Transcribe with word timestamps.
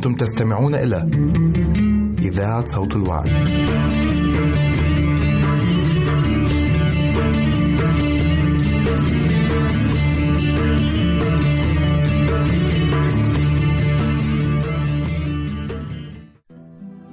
أنتم 0.00 0.14
تستمعون 0.14 0.74
إلى 0.74 1.08
إذاعة 2.22 2.64
صوت 2.64 2.96
الوعد. 2.96 3.28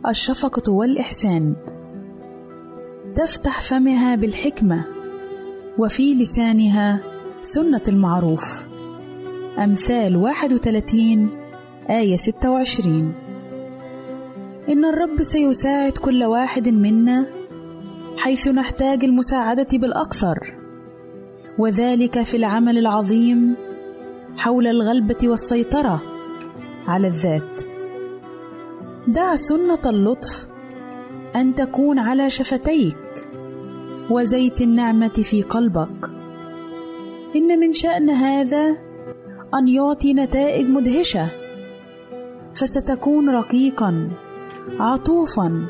الشفقة 0.10 0.72
والإحسان 0.72 1.56
تفتح 3.16 3.62
فمها 3.62 4.16
بالحكمة 4.16 4.86
وفي 5.78 6.14
لسانها 6.14 7.04
سنة 7.42 7.82
المعروف 7.88 8.66
أمثال 9.58 10.16
31 10.16 11.37
آية 11.90 12.16
26 12.16 13.14
إن 14.70 14.86
الرب 14.86 15.22
سيساعد 15.22 15.92
كل 15.92 16.24
واحد 16.24 16.68
منا 16.68 17.26
حيث 18.18 18.48
نحتاج 18.48 19.04
المساعدة 19.04 19.68
بالأكثر 19.74 20.54
وذلك 21.58 22.22
في 22.22 22.38
العمل 22.38 22.78
العظيم 22.78 23.56
حول 24.38 24.68
الغلبة 24.68 25.16
والسيطرة 25.24 26.02
على 26.88 27.08
الذات. 27.08 27.58
دع 29.08 29.36
سنة 29.36 29.82
اللطف 29.86 30.48
أن 31.36 31.56
تكون 31.56 32.00
على 32.00 32.30
شفتيك 32.30 32.98
وزيت 34.10 34.62
النعمة 34.62 35.08
في 35.08 35.42
قلبك. 35.42 36.10
إن 37.36 37.60
من 37.60 37.74
شأن 37.74 38.10
هذا 38.10 38.78
أن 39.54 39.68
يعطي 39.68 40.14
نتائج 40.14 40.70
مدهشة 40.70 41.28
فستكون 42.60 43.30
رقيقا 43.30 44.10
عطوفا 44.80 45.66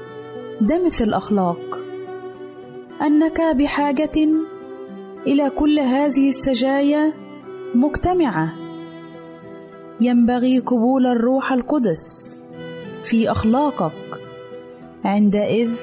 دمث 0.62 1.02
الأخلاق. 1.02 1.80
أنك 3.02 3.42
بحاجة 3.42 4.30
إلى 5.28 5.50
كل 5.50 5.80
هذه 5.80 6.30
السجايا 6.30 7.14
مجتمعة. 7.76 8.54
ينبغي 10.02 10.60
قبول 10.60 11.08
الروح 11.08 11.52
القدس 11.54 12.38
في 13.04 13.32
أخلاقك. 13.32 14.22
عندئذ 15.06 15.76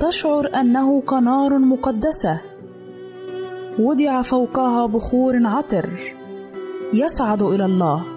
تشعر 0.00 0.50
أنه 0.60 1.00
قنار 1.06 1.58
مقدسة. 1.58 2.40
وضع 3.78 4.22
فوقها 4.22 4.86
بخور 4.86 5.46
عطر 5.46 5.90
يصعد 6.94 7.42
إلى 7.42 7.64
الله. 7.64 8.11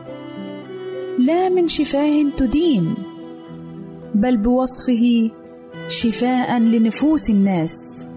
لا 1.19 1.49
من 1.49 1.67
شفاه 1.67 2.23
تدين 2.37 2.95
بل 4.15 4.37
بوصفه 4.37 5.31
شفاء 5.89 6.59
لنفوس 6.59 7.29
الناس. 7.29 8.07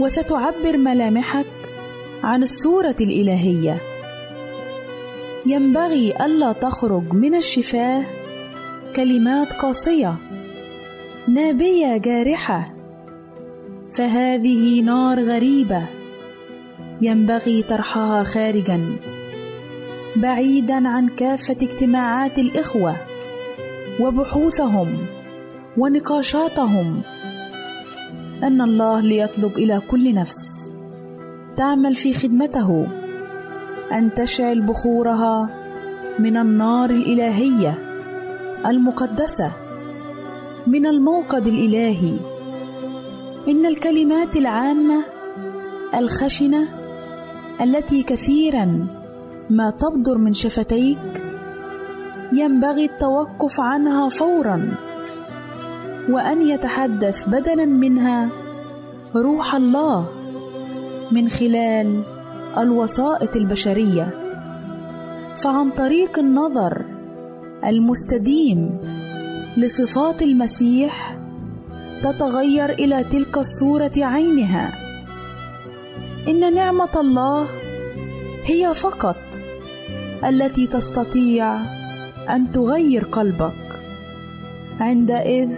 وستعبر 0.00 0.76
ملامحك 0.76 1.46
عن 2.24 2.42
الصورة 2.42 2.96
الإلهية. 3.00 3.76
ينبغي 5.46 6.12
ألا 6.26 6.52
تخرج 6.52 7.12
من 7.12 7.34
الشفاه 7.34 8.02
كلمات 8.96 9.52
قاسية 9.52 10.14
نابية 11.28 11.96
جارحة. 11.96 12.74
فهذه 13.92 14.80
نار 14.80 15.24
غريبة 15.24 15.86
ينبغي 17.02 17.62
طرحها 17.62 18.24
خارجا. 18.24 18.96
بعيدا 20.16 20.88
عن 20.88 21.08
كافة 21.08 21.56
اجتماعات 21.62 22.38
الإخوة 22.38 22.96
وبحوثهم 24.00 24.88
ونقاشاتهم. 25.78 27.02
أن 28.42 28.60
الله 28.60 29.00
ليطلب 29.00 29.56
إلى 29.56 29.80
كل 29.90 30.14
نفس 30.14 30.70
تعمل 31.56 31.94
في 31.94 32.14
خدمته 32.14 32.86
أن 33.92 34.14
تشعل 34.14 34.60
بخورها 34.60 35.48
من 36.18 36.36
النار 36.36 36.90
الإلهية 36.90 37.78
المقدسة 38.66 39.52
من 40.66 40.86
الموقد 40.86 41.46
الإلهي. 41.46 42.18
إن 43.48 43.66
الكلمات 43.66 44.36
العامة 44.36 45.04
الخشنة 45.94 46.68
التي 47.60 48.02
كثيرا 48.02 48.86
ما 49.50 49.70
تبدر 49.70 50.18
من 50.18 50.34
شفتيك 50.34 51.22
ينبغي 52.32 52.84
التوقف 52.84 53.60
عنها 53.60 54.08
فورا 54.08 54.72
وأن 56.08 56.42
يتحدث 56.42 57.28
بدلا 57.28 57.64
منها 57.64 58.28
روح 59.16 59.54
الله 59.54 60.08
من 61.12 61.28
خلال 61.28 62.02
الوسائط 62.58 63.36
البشرية. 63.36 64.10
فعن 65.36 65.70
طريق 65.70 66.18
النظر 66.18 66.84
المستديم 67.66 68.78
لصفات 69.56 70.22
المسيح 70.22 71.18
تتغير 72.02 72.70
إلى 72.70 73.04
تلك 73.04 73.38
الصورة 73.38 73.92
عينها. 73.96 74.72
إن 76.28 76.54
نعمة 76.54 77.00
الله 77.00 77.46
هي 78.44 78.74
فقط 78.74 79.39
التي 80.28 80.66
تستطيع 80.66 81.56
أن 82.30 82.52
تغير 82.52 83.04
قلبك. 83.04 83.52
عندئذ 84.80 85.50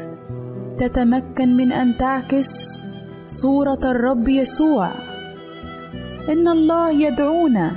تتمكن 0.79 1.57
من 1.57 1.73
أن 1.73 1.97
تعكس 1.99 2.79
صورة 3.25 3.81
الرب 3.85 4.29
يسوع. 4.29 4.89
إن 6.29 6.49
الله 6.49 6.91
يدعونا 6.91 7.73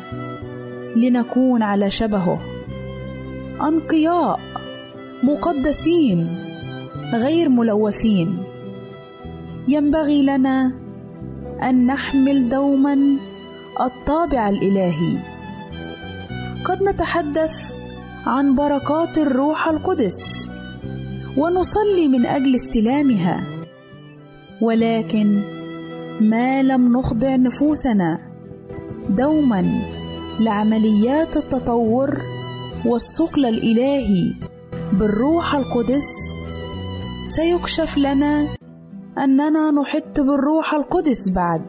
لنكون 0.96 1.64
على 1.64 1.90
شبهه. 1.90 2.40
أنقياء 3.62 4.40
مقدسين 5.24 6.28
غير 7.14 7.50
ملوثين. 7.50 8.38
ينبغي 9.68 10.22
لنا 10.22 10.72
أن 11.64 11.86
نحمل 11.86 12.50
دوما 12.50 13.18
الطابع 13.82 14.50
الإلهي. 14.50 15.35
قد 16.66 16.84
نتحدث 16.84 17.74
عن 18.26 18.56
بركات 18.56 19.18
الروح 19.18 19.68
القدس 19.68 20.50
ونصلي 21.38 22.08
من 22.08 22.26
أجل 22.26 22.56
استلامها. 22.56 23.44
ولكن 24.62 25.42
ما 26.22 26.64
لم 26.64 26.98
نخضع 26.98 27.36
نفوسنا 27.36 28.20
دوما 29.10 29.66
لعمليات 30.40 31.38
التطور 31.38 32.22
والثقل 32.86 33.46
الإلهي 33.46 34.34
بالروح 34.94 35.56
القدس 35.56 36.14
سيكشف 37.28 37.98
لنا 37.98 38.48
أننا 39.18 39.72
نحط 39.72 40.20
بالروح 40.20 40.74
القدس 40.74 41.30
بعد. 41.32 41.66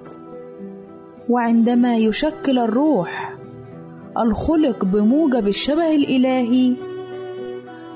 وعندما 1.29 1.97
يشكل 1.97 2.59
الروح 2.59 3.36
الخلق 4.23 4.85
بموجب 4.85 5.49
الشبه 5.49 5.95
الإلهي 5.95 6.75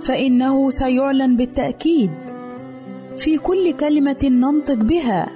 فإنه 0.02 0.70
سيعلن 0.70 1.37
بالتأكيد 1.37 2.11
في 3.19 3.38
كل 3.38 3.72
كلمة 3.72 4.17
ننطق 4.25 4.75
بها 4.75 5.31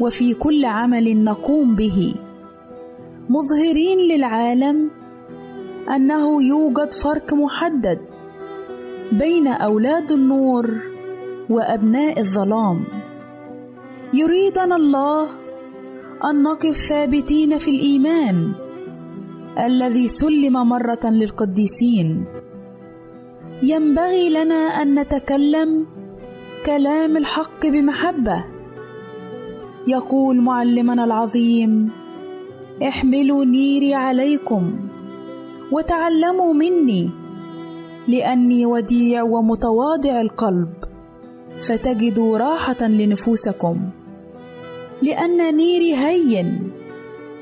وفي 0.00 0.34
كل 0.34 0.64
عمل 0.64 1.24
نقوم 1.24 1.76
به. 1.76 2.14
مظهرين 3.28 3.98
للعالم 3.98 4.90
أنه 5.96 6.42
يوجد 6.42 6.92
فرق 6.92 7.34
محدد 7.34 7.98
بين 9.12 9.46
أولاد 9.46 10.12
النور 10.12 10.70
وأبناء 11.50 12.20
الظلام. 12.20 12.84
يريدنا 14.14 14.76
الله 14.76 15.28
أن 16.24 16.42
نقف 16.42 16.76
ثابتين 16.76 17.58
في 17.58 17.70
الإيمان 17.70 18.52
الذي 19.58 20.08
سلم 20.08 20.68
مرة 20.68 21.00
للقديسين. 21.04 22.24
ينبغي 23.62 24.30
لنا 24.30 24.54
أن 24.54 25.00
نتكلم 25.00 25.86
كلام 26.66 27.16
الحق 27.16 27.66
بمحبة. 27.66 28.44
يقول 29.86 30.40
معلمنا 30.40 31.04
العظيم 31.04 31.90
احملوا 32.88 33.44
نيري 33.44 33.94
عليكم 33.94 34.88
وتعلموا 35.72 36.52
مني 36.54 37.10
لأني 38.08 38.66
وديع 38.66 39.22
ومتواضع 39.22 40.20
القلب 40.20 40.72
فتجدوا 41.68 42.38
راحة 42.38 42.86
لنفوسكم. 42.86 43.90
لأن 45.02 45.56
نيري 45.56 45.94
هين 45.94 46.70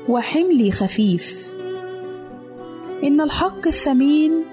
وحملي 0.09 0.71
خفيف. 0.71 1.46
إن 3.03 3.21
الحق 3.21 3.67
الثمين 3.67 4.45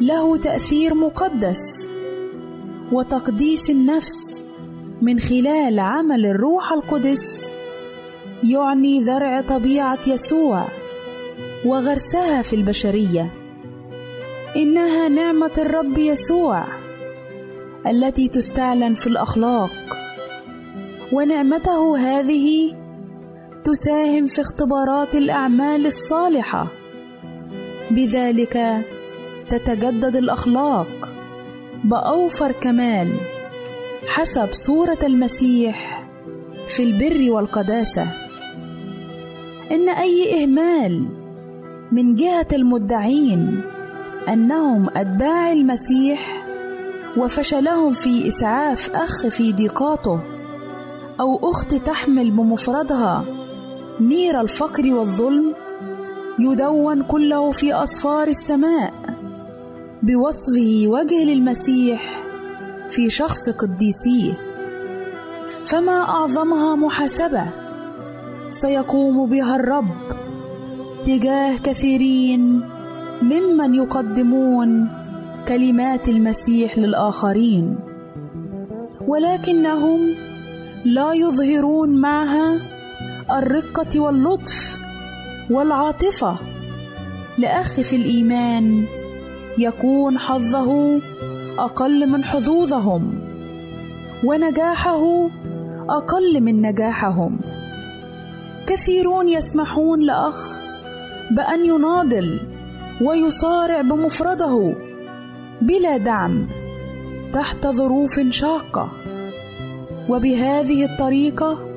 له 0.00 0.36
تأثير 0.36 0.94
مقدس 0.94 1.88
وتقديس 2.92 3.70
النفس 3.70 4.44
من 5.02 5.20
خلال 5.20 5.80
عمل 5.80 6.26
الروح 6.26 6.72
القدس 6.72 7.52
يعني 8.44 9.00
ذرع 9.00 9.40
طبيعة 9.40 9.98
يسوع 10.06 10.64
وغرسها 11.64 12.42
في 12.42 12.56
البشرية. 12.56 13.30
إنها 14.56 15.08
نعمة 15.08 15.50
الرب 15.58 15.98
يسوع 15.98 16.64
التي 17.86 18.28
تستعلن 18.28 18.94
في 18.94 19.06
الأخلاق 19.06 19.70
ونعمته 21.12 21.98
هذه 21.98 22.76
تساهم 23.64 24.26
في 24.26 24.40
اختبارات 24.40 25.14
الأعمال 25.14 25.86
الصالحة. 25.86 26.77
بذلك 27.90 28.84
تتجدد 29.50 30.16
الأخلاق 30.16 31.08
بأوفر 31.84 32.52
كمال 32.52 33.08
حسب 34.08 34.48
صورة 34.52 34.98
المسيح 35.02 36.06
في 36.68 36.82
البر 36.82 37.32
والقداسة. 37.32 38.06
إن 39.72 39.88
أي 39.88 40.42
إهمال 40.42 41.08
من 41.92 42.14
جهة 42.14 42.46
المدعين 42.52 43.60
أنهم 44.28 44.88
اتباع 44.96 45.52
المسيح 45.52 46.44
وفشلهم 47.16 47.92
في 47.92 48.28
إسعاف 48.28 48.90
أخ 48.90 49.26
في 49.26 49.52
ضيقاته 49.52 50.20
أو 51.20 51.50
أخت 51.50 51.74
تحمل 51.74 52.30
بمفردها 52.30 53.24
نير 54.00 54.40
الفقر 54.40 54.94
والظلم 54.94 55.54
يدون 56.38 57.02
كله 57.02 57.52
في 57.52 57.82
اسفار 57.82 58.28
السماء 58.28 58.92
بوصفه 60.02 60.84
وجه 60.86 61.24
للمسيح 61.24 62.22
في 62.88 63.10
شخص 63.10 63.50
قديسيه 63.50 64.32
فما 65.64 66.00
أعظمها 66.00 66.76
محاسبة 66.76 67.46
سيقوم 68.50 69.30
بها 69.30 69.56
الرب 69.56 69.88
تجاه 71.04 71.56
كثيرين 71.56 72.62
ممن 73.22 73.74
يقدمون 73.74 74.88
كلمات 75.48 76.08
المسيح 76.08 76.78
للآخرين. 76.78 77.78
ولكنهم 79.08 80.00
لا 80.84 81.12
يظهرون 81.12 82.00
معها 82.00 82.58
الرقة 83.38 84.00
واللطف 84.00 84.77
والعاطفة. 85.50 86.36
لأخ 87.38 87.80
في 87.80 87.96
الإيمان 87.96 88.84
يكون 89.58 90.18
حظه 90.18 91.00
أقل 91.58 92.08
من 92.08 92.24
حظوظهم 92.24 93.20
ونجاحه 94.24 95.28
أقل 95.88 96.40
من 96.40 96.62
نجاحهم. 96.62 97.38
كثيرون 98.66 99.28
يسمحون 99.28 100.00
لأخ 100.00 100.52
بأن 101.30 101.66
يناضل 101.66 102.40
ويصارع 103.00 103.80
بمفرده 103.80 104.74
بلا 105.60 105.96
دعم 105.96 106.46
تحت 107.32 107.66
ظروف 107.66 108.20
شاقة. 108.30 108.88
وبهذه 110.08 110.84
الطريقة 110.84 111.67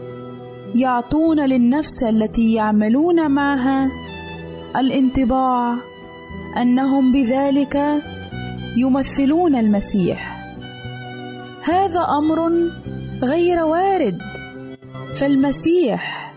يعطون 0.76 1.40
للنفس 1.40 2.04
التي 2.04 2.54
يعملون 2.54 3.32
معها 3.32 3.90
الانطباع 4.76 5.76
أنهم 6.62 7.12
بذلك 7.12 8.02
يمثلون 8.78 9.56
المسيح. 9.56 10.38
هذا 11.64 12.00
أمر 12.00 12.52
غير 13.24 13.64
وارد 13.64 14.18
فالمسيح 15.16 16.32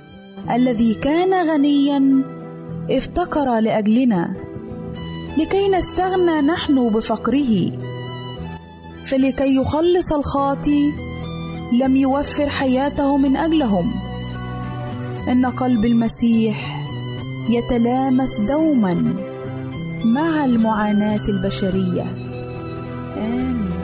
الذي 0.51 0.95
كان 0.95 1.51
غنيا 1.51 2.23
افتقر 2.91 3.61
لأجلنا 3.61 4.35
لكي 5.39 5.69
نستغنى 5.69 6.41
نحن 6.41 6.89
بفقره 6.89 7.71
فلكي 9.05 9.57
يخلص 9.57 10.13
الخاطي 10.13 10.93
لم 11.73 11.97
يوفر 11.97 12.49
حياته 12.49 13.17
من 13.17 13.37
أجلهم. 13.37 14.04
إن 15.29 15.47
قلب 15.47 15.85
المسيح 15.85 16.85
يتلامس 17.51 18.41
دوما 18.41 19.15
مع 20.05 20.45
المعاناة 20.45 21.29
البشرية 21.29 22.05
آمين. 23.17 23.84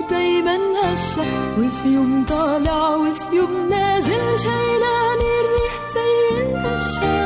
معاك 0.00 0.10
دايما 0.10 0.56
هشة 0.82 1.22
وفي 1.58 1.88
يوم 1.88 2.24
طالع 2.28 2.96
وفي 2.96 3.36
يوم 3.36 3.68
نازل 3.70 4.38
شايلاني 4.38 5.30
الريح 5.40 5.74
زي 5.94 6.42
القشاة 6.42 7.25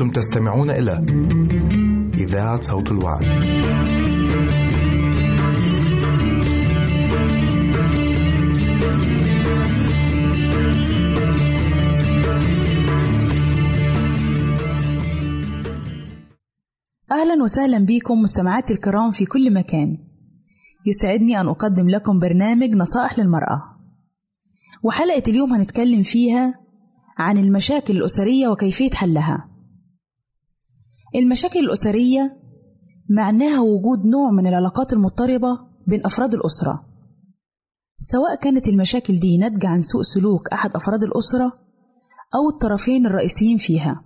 أنتم 0.00 0.20
تستمعون 0.20 0.70
إلى 0.70 0.92
إذاعة 2.14 2.60
صوت 2.60 2.90
الوعد. 2.90 3.24
أهلا 17.10 17.42
وسهلا 17.42 17.78
بكم 17.78 18.22
مستمعاتي 18.22 18.72
الكرام 18.72 19.10
في 19.10 19.24
كل 19.24 19.54
مكان. 19.54 19.98
يسعدني 20.86 21.40
أن 21.40 21.48
أقدم 21.48 21.90
لكم 21.90 22.18
برنامج 22.18 22.70
نصائح 22.70 23.18
للمرأة. 23.18 23.62
وحلقة 24.82 25.22
اليوم 25.28 25.52
هنتكلم 25.52 26.02
فيها 26.02 26.54
عن 27.18 27.38
المشاكل 27.38 27.96
الأسرية 27.96 28.48
وكيفية 28.48 28.90
حلها. 28.90 29.49
المشاكل 31.16 31.58
الأسرية 31.58 32.36
معناها 33.10 33.60
وجود 33.60 34.06
نوع 34.06 34.30
من 34.30 34.46
العلاقات 34.46 34.92
المضطربة 34.92 35.58
بين 35.86 36.04
أفراد 36.06 36.34
الأسرة. 36.34 36.86
سواء 37.98 38.34
كانت 38.34 38.68
المشاكل 38.68 39.18
دي 39.18 39.38
ناتجة 39.38 39.68
عن 39.68 39.82
سوء 39.82 40.02
سلوك 40.02 40.48
أحد 40.48 40.76
أفراد 40.76 41.02
الأسرة 41.02 41.52
أو 42.34 42.48
الطرفين 42.48 43.06
الرئيسيين 43.06 43.56
فيها. 43.56 44.04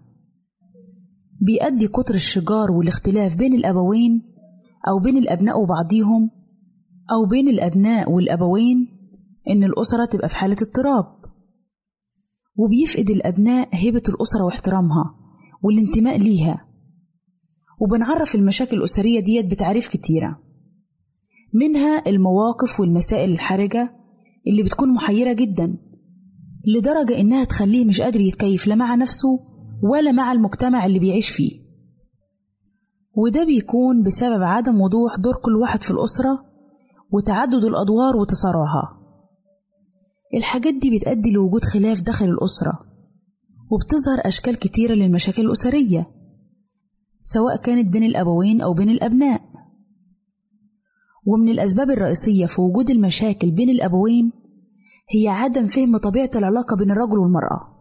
بيؤدي 1.40 1.88
كتر 1.88 2.14
الشجار 2.14 2.71
والاختلاف 2.73 3.37
بين 3.37 3.55
الأبوين 3.55 4.23
أو 4.88 4.99
بين 4.99 5.17
الأبناء 5.19 5.61
وبعضيهم 5.62 6.31
أو 7.12 7.27
بين 7.27 7.49
الأبناء 7.49 8.11
والأبوين 8.12 8.88
إن 9.51 9.64
الأسرة 9.64 10.05
تبقى 10.05 10.29
في 10.29 10.37
حالة 10.37 10.57
اضطراب. 10.62 11.07
وبيفقد 12.59 13.11
الأبناء 13.11 13.69
هيبة 13.73 14.03
الأسرة 14.09 14.45
واحترامها 14.45 15.14
والانتماء 15.62 16.19
ليها. 16.19 16.73
وبنعرف 17.85 18.35
المشاكل 18.35 18.77
الأسرية 18.77 19.20
ديت 19.20 19.47
بتعريف 19.47 19.88
كتيرة. 19.88 20.38
منها 21.55 22.03
المواقف 22.07 22.81
والمسائل 22.81 23.33
الحرجة 23.33 23.97
اللي 24.47 24.62
بتكون 24.62 24.88
محيرة 24.94 25.33
جدا 25.33 25.77
لدرجة 26.66 27.20
إنها 27.20 27.44
تخليه 27.44 27.85
مش 27.85 28.01
قادر 28.01 28.20
يتكيف 28.20 28.66
لا 28.66 28.75
مع 28.75 28.94
نفسه 28.94 29.40
ولا 29.83 30.12
مع 30.12 30.33
المجتمع 30.33 30.87
اللي 30.87 30.99
بيعيش 30.99 31.29
فيه. 31.31 31.64
وده 33.16 33.44
بيكون 33.44 34.03
بسبب 34.03 34.42
عدم 34.42 34.81
وضوح 34.81 35.16
دور 35.16 35.35
كل 35.37 35.57
واحد 35.57 35.83
في 35.83 35.90
الأسرة 35.90 36.44
وتعدد 37.12 37.64
الأدوار 37.64 38.16
وتصارعها 38.16 39.01
الحاجات 40.35 40.75
دي 40.75 40.99
بتؤدي 40.99 41.31
لوجود 41.33 41.64
خلاف 41.64 42.01
داخل 42.03 42.27
الأسرة 42.29 42.73
وبتظهر 43.70 44.18
أشكال 44.29 44.57
كتيرة 44.59 44.94
للمشاكل 44.94 45.42
الأسرية. 45.47 46.07
سواء 47.26 47.56
كانت 47.56 47.92
بين 47.92 48.02
الأبوين 48.04 48.60
أو 48.60 48.74
بين 48.74 48.88
الأبناء. 48.90 49.40
ومن 51.26 51.48
الأسباب 51.48 51.90
الرئيسية 51.90 52.46
في 52.46 52.60
وجود 52.60 52.90
المشاكل 52.90 53.50
بين 53.50 53.70
الأبوين 53.70 54.32
هي 55.10 55.28
عدم 55.28 55.66
فهم 55.66 55.96
طبيعة 55.96 56.30
العلاقة 56.37 56.76
بين 56.76 56.90
الرجل 56.90 57.18
والمرأة 57.18 57.74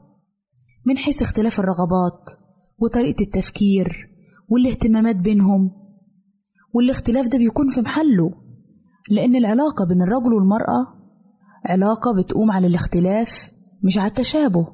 من 0.86 0.98
حيث 0.98 1.22
اختلاف 1.22 1.60
الرغبات 1.60 2.30
وطريقة 2.80 3.22
التفكير 3.22 4.10
والاهتمامات 4.50 5.16
بينهم. 5.16 5.72
والاختلاف 6.76 7.28
ده 7.28 7.38
بيكون 7.38 7.68
في 7.70 7.82
محله 7.82 8.32
لأن 9.10 9.36
العلاقة 9.36 9.86
بين 9.86 10.02
الرجل 10.02 10.34
والمرأة 10.34 10.88
علاقة 11.66 12.14
بتقوم 12.14 12.52
على 12.52 12.68
الاختلاف 12.68 13.52
مش 13.84 13.98
على 13.98 14.08
التشابه. 14.08 14.68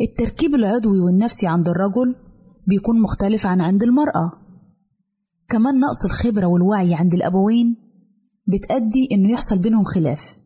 التركيب 0.00 0.54
العضوي 0.54 1.00
والنفسي 1.00 1.46
عند 1.46 1.68
الرجل 1.68 2.16
بيكون 2.66 3.00
مختلف 3.00 3.46
عن 3.46 3.60
عند 3.60 3.82
المرأة. 3.82 4.32
كمان 5.48 5.80
نقص 5.80 6.04
الخبرة 6.04 6.46
والوعي 6.46 6.94
عند 6.94 7.14
الأبوين 7.14 7.76
بتأدي 8.46 9.08
إنه 9.12 9.30
يحصل 9.30 9.58
بينهم 9.58 9.84
خلاف 9.84 10.36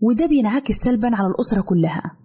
وده 0.00 0.26
بينعكس 0.26 0.74
سلبا 0.74 1.16
على 1.16 1.28
الأسرة 1.28 1.60
كلها. 1.60 2.16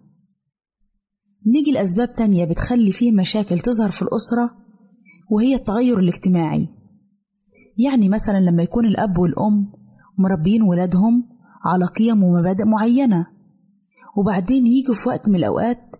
نيجي 1.47 1.71
لأسباب 1.71 2.13
تانية 2.13 2.45
بتخلي 2.45 2.91
فيه 2.91 3.11
مشاكل 3.11 3.59
تظهر 3.59 3.89
في 3.91 4.01
الأسرة 4.01 4.51
وهي 5.31 5.55
التغير 5.55 5.99
الاجتماعي. 5.99 6.67
يعني 7.77 8.09
مثلا 8.09 8.37
لما 8.37 8.63
يكون 8.63 8.85
الأب 8.85 9.17
والأم 9.17 9.71
مربين 10.17 10.61
ولادهم 10.61 11.29
على 11.65 11.85
قيم 11.85 12.23
ومبادئ 12.23 12.65
معينة 12.65 13.27
وبعدين 14.17 14.67
يجوا 14.67 14.95
في 14.95 15.09
وقت 15.09 15.29
من 15.29 15.35
الأوقات 15.35 15.95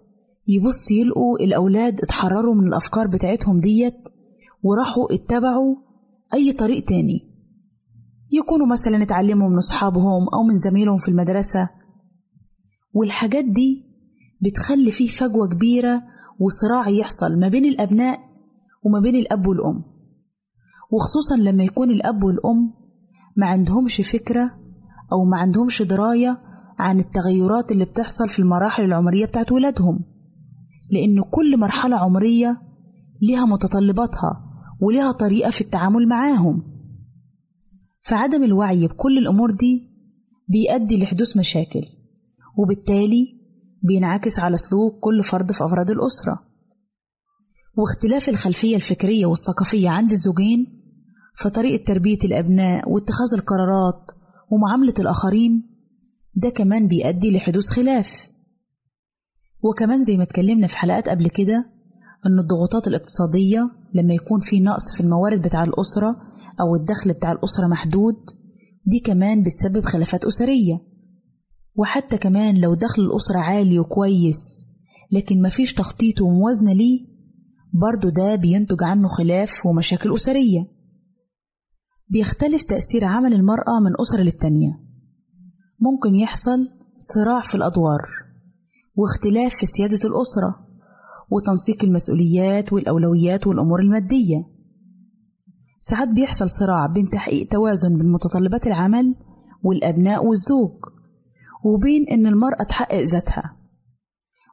يبص 0.48 0.92
يلقوا 0.92 1.40
الأولاد 1.40 2.02
اتحرروا 2.02 2.56
من 2.56 2.68
الأفكار 2.68 3.08
بتاعتهم 3.08 3.60
ديت 3.60 4.10
وراحوا 4.64 5.14
اتبعوا 5.14 5.76
أي 6.34 6.52
طريق 6.52 6.84
تاني. 6.84 7.20
يكونوا 8.32 8.68
مثلا 8.68 9.04
اتعلموا 9.04 9.50
من 9.50 9.58
أصحابهم 9.58 10.30
أو 10.34 10.44
من 10.44 10.56
زميلهم 10.56 10.98
في 10.98 11.08
المدرسة. 11.08 11.70
والحاجات 12.94 13.46
دي 13.46 13.86
بتخلي 14.42 14.92
فيه 14.92 15.08
فجوة 15.08 15.48
كبيرة 15.48 16.04
وصراع 16.40 16.90
يحصل 16.90 17.40
ما 17.40 17.48
بين 17.48 17.66
الأبناء 17.66 18.20
وما 18.86 19.00
بين 19.00 19.16
الأب 19.16 19.48
والأم. 19.48 19.84
وخصوصا 20.92 21.36
لما 21.36 21.64
يكون 21.64 21.92
الأب 21.92 22.24
والأم 22.24 22.74
ما 23.38 23.48
عندهمش 23.48 24.02
فكرة 24.02 24.52
أو 25.12 25.26
ما 25.26 25.38
عندهمش 25.38 25.82
دراية 25.82 26.40
عن 26.80 27.00
التغيرات 27.00 27.72
اللي 27.72 27.86
بتحصل 27.86 28.30
في 28.30 28.40
المراحل 28.40 28.84
العمرية 28.84 29.26
بتاعت 29.26 29.52
ولادهم. 29.52 30.15
لأن 30.92 31.22
كل 31.32 31.60
مرحلة 31.60 31.96
عمرية 31.98 32.62
ليها 33.22 33.46
متطلباتها 33.46 34.42
وليها 34.82 35.12
طريقة 35.12 35.52
في 35.52 35.62
التعامل 35.62 36.08
معاهم. 36.08 36.64
فعدم 38.02 38.44
الوعي 38.44 38.88
بكل 38.88 39.18
الأمور 39.18 39.52
دي 39.52 39.90
بيؤدي 40.48 41.04
لحدوث 41.04 41.38
مشاكل 41.38 41.82
وبالتالي 42.58 43.36
بينعكس 43.84 44.40
على 44.40 44.58
سلوك 44.58 45.00
كل 45.00 45.24
فرد 45.24 45.52
في 45.52 45.66
أفراد 45.66 45.90
الأسرة. 45.90 46.40
واختلاف 47.78 48.30
الخلفية 48.30 48.76
الفكرية 48.76 49.26
والثقافية 49.26 49.90
عند 49.90 50.12
الزوجين 50.12 50.82
في 51.36 51.50
طريقة 51.50 51.84
تربية 51.84 52.18
الأبناء 52.24 52.90
واتخاذ 52.92 53.34
القرارات 53.34 54.12
ومعاملة 54.52 54.94
الآخرين 55.00 55.70
ده 56.36 56.50
كمان 56.50 56.88
بيؤدي 56.88 57.32
لحدوث 57.32 57.70
خلاف. 57.70 58.30
وكمان 59.70 60.04
زي 60.04 60.18
ما 60.18 60.24
اتكلمنا 60.24 60.68
في 60.68 60.78
حلقات 60.78 61.10
قبل 61.10 61.30
كده 61.30 61.66
إن 62.26 62.40
الضغوطات 62.40 62.88
الاقتصادية 62.88 63.70
لما 63.94 64.14
يكون 64.14 64.40
في 64.40 64.60
نقص 64.60 64.96
في 64.96 65.02
الموارد 65.02 65.42
بتاع 65.42 65.64
الأسرة 65.64 66.16
أو 66.62 66.76
الدخل 66.76 67.14
بتاع 67.14 67.32
الأسرة 67.32 67.68
محدود 67.68 68.16
دي 68.86 69.00
كمان 69.00 69.44
بتسبب 69.44 69.86
خلافات 69.86 70.26
أسرية. 70.26 70.82
وحتى 71.76 72.18
كمان 72.18 72.58
لو 72.58 72.74
دخل 72.74 73.02
الأسرة 73.02 73.40
عالي 73.40 73.80
وكويس 73.80 74.66
لكن 75.12 75.42
مفيش 75.42 75.74
تخطيط 75.74 76.22
وموازنة 76.22 76.74
ليه 76.74 77.00
برضو 77.74 78.10
ده 78.10 78.36
بينتج 78.36 78.84
عنه 78.84 79.08
خلاف 79.08 79.66
ومشاكل 79.66 80.14
أسرية. 80.16 80.68
بيختلف 82.10 82.64
تأثير 82.64 83.06
عمل 83.06 83.34
المرأة 83.34 83.80
من 83.80 83.92
أسرة 84.02 84.22
للتانية. 84.22 84.80
ممكن 85.80 86.16
يحصل 86.16 86.70
صراع 86.98 87.42
في 87.42 87.56
الأدوار. 87.56 88.25
واختلاف 88.96 89.54
في 89.56 89.66
سيادة 89.66 90.00
الأسرة 90.06 90.66
وتنسيق 91.32 91.84
المسؤوليات 91.84 92.74
والأولويات 92.74 93.48
والأمور 93.48 93.80
المادية. 93.80 94.46
ساعات 95.80 96.08
بيحصل 96.10 96.50
صراع 96.50 96.86
بين 96.86 97.10
تحقيق 97.10 97.48
توازن 97.48 97.98
بين 97.98 98.12
متطلبات 98.12 98.68
العمل 98.68 99.16
والأبناء 99.64 100.26
والزوج 100.26 100.72
وبين 101.66 102.08
إن 102.08 102.28
المرأة 102.28 102.64
تحقق 102.64 103.02
ذاتها. 103.02 103.58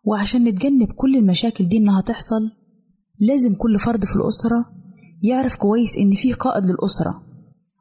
وعشان 0.04 0.44
نتجنب 0.44 0.92
كل 0.92 1.16
المشاكل 1.16 1.68
دي 1.68 1.76
إنها 1.76 2.00
تحصل 2.00 2.50
لازم 3.20 3.54
كل 3.54 3.78
فرد 3.78 4.04
في 4.04 4.16
الأسرة 4.16 4.64
يعرف 5.22 5.56
كويس 5.56 5.98
إن 5.98 6.10
فيه 6.14 6.34
قائد 6.34 6.64
للأسرة 6.66 7.22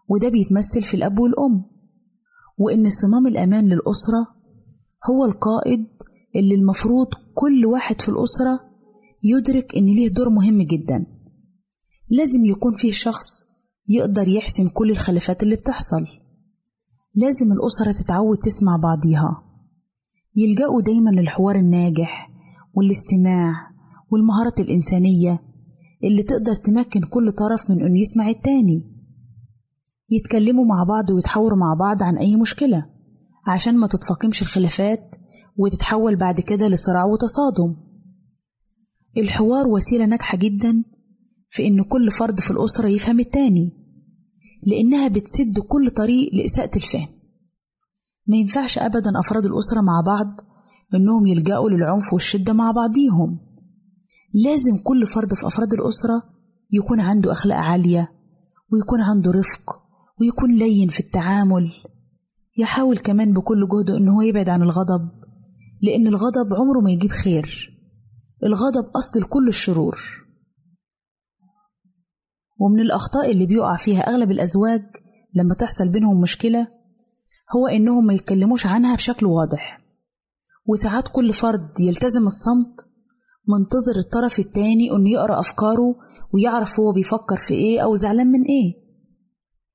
وده 0.10 0.30
بيتمثل 0.30 0.84
في 0.84 0.94
الأب 0.94 1.20
والأم 1.20 1.66
وإن 2.58 2.90
صمام 2.90 3.28
الأمان 3.28 3.66
للأسرة 3.66 4.28
هو 5.10 5.26
القائد 5.26 5.86
اللي 6.36 6.56
المفروض 6.56 7.08
كل 7.36 7.66
واحد 7.66 8.02
في 8.02 8.10
الأسرة 8.10 8.60
يدرك 9.24 9.76
إن 9.76 9.86
ليه 9.86 10.08
دور 10.10 10.30
مهم 10.30 10.62
جدا. 10.62 11.06
لازم 12.10 12.46
يكون 12.46 12.74
فيه 12.74 12.92
شخص 12.92 13.28
يقدر 13.90 14.28
يحسم 14.28 14.68
كل 14.68 14.92
الخلافات 14.92 15.44
اللي 15.44 15.56
بتحصل. 15.56 16.06
لازم 17.16 17.52
الأسرة 17.52 17.92
تتعود 17.92 18.38
تسمع 18.38 18.78
بعضيها. 18.84 19.44
يلجأوا 20.36 20.82
دايما 20.82 21.10
للحوار 21.10 21.56
الناجح 21.56 22.30
والاستماع 22.74 23.54
والمهارة 24.12 24.54
الإنسانية 24.60 25.40
اللي 26.04 26.24
تقدر 26.24 26.54
تمكن 26.54 27.02
كل 27.02 27.32
طرف 27.32 27.70
من 27.70 27.86
إنه 27.86 28.00
يسمع 28.00 28.30
التاني. 28.30 28.92
يتكلموا 30.10 30.66
مع 30.66 30.84
بعض 30.84 31.10
ويتحاوروا 31.10 31.58
مع 31.58 31.74
بعض 31.80 32.04
عن 32.04 32.18
أي 32.18 32.36
مشكلة 32.36 32.86
عشان 33.48 33.78
ما 33.78 33.88
تتفاقمش 33.88 34.42
الخلافات 34.42 35.16
وتتحول 35.58 36.16
بعد 36.16 36.40
كده 36.40 36.68
لصراع 36.68 37.06
وتصادم. 37.06 37.76
الحوار 39.18 39.68
وسيلة 39.68 40.06
ناجحة 40.06 40.38
جدا 40.38 40.84
في 41.50 41.68
إن 41.68 41.84
كل 41.84 42.12
فرد 42.12 42.40
في 42.40 42.52
الأسرة 42.52 42.88
يفهم 42.88 43.20
التاني 43.20 43.72
لأنها 44.64 45.08
بتسد 45.08 45.60
كل 45.60 45.90
طريق 45.90 46.34
لإساءة 46.34 46.76
الفهم. 46.76 47.08
ما 48.28 48.38
ينفعش 48.38 48.78
أبدا 48.78 49.20
أفراد 49.20 49.46
الأسرة 49.46 49.82
مع 49.82 50.02
بعض 50.06 50.40
إنهم 50.96 51.28
يلجأوا 51.28 51.70
للعنف 51.70 52.14
والشدة 52.14 52.54
مع 52.54 52.72
بعضيهم. 52.72 53.40
لازم 54.34 54.78
كل 54.78 55.08
فرد 55.08 55.34
في 55.34 55.48
أفراد 55.48 55.74
الأسرة 55.74 56.24
يكون 56.74 57.00
عنده 57.00 57.32
أخلاق 57.32 57.58
عالية 57.58 58.12
ويكون 58.72 59.02
عنده 59.02 59.32
رفق 59.32 59.82
ويكون 60.22 60.56
لين 60.56 60.90
في 60.90 61.00
التعامل. 61.00 61.72
يحاول 62.58 62.98
كمان 62.98 63.34
بكل 63.34 63.68
جهده 63.68 63.98
إن 63.98 64.10
هو 64.10 64.22
يبعد 64.22 64.50
عن 64.50 64.62
الغضب 64.62 65.10
لأن 65.82 66.08
الغضب 66.08 66.54
عمره 66.54 66.80
ما 66.80 66.92
يجيب 66.92 67.12
خير. 67.12 67.78
الغضب 68.44 68.90
أصل 68.96 69.20
لكل 69.20 69.48
الشرور. 69.48 70.00
ومن 72.60 72.80
الأخطاء 72.80 73.32
اللي 73.32 73.46
بيقع 73.46 73.76
فيها 73.76 74.02
أغلب 74.02 74.32
الأزواج 74.32 74.84
لما 75.36 75.56
تحصل 75.56 75.90
بينهم 75.90 76.22
مشكلة 76.22 76.68
هو 77.56 77.68
إنهم 77.68 78.06
ما 78.06 78.14
يتكلموش 78.14 78.66
عنها 78.66 78.96
بشكل 78.96 79.26
واضح. 79.26 79.82
وساعات 80.66 81.08
كل 81.08 81.34
فرد 81.34 81.80
يلتزم 81.80 82.28
الصمت 82.28 82.76
منتظر 83.48 84.00
الطرف 84.00 84.40
التاني 84.40 84.92
إنه 84.92 85.10
يقرأ 85.10 85.40
أفكاره 85.40 85.96
ويعرف 86.34 86.80
هو 86.80 86.92
بيفكر 86.92 87.38
في 87.38 87.54
إيه 87.54 87.84
أو 87.84 87.96
زعلان 87.96 88.28
من 88.28 88.42
إيه. 88.42 88.74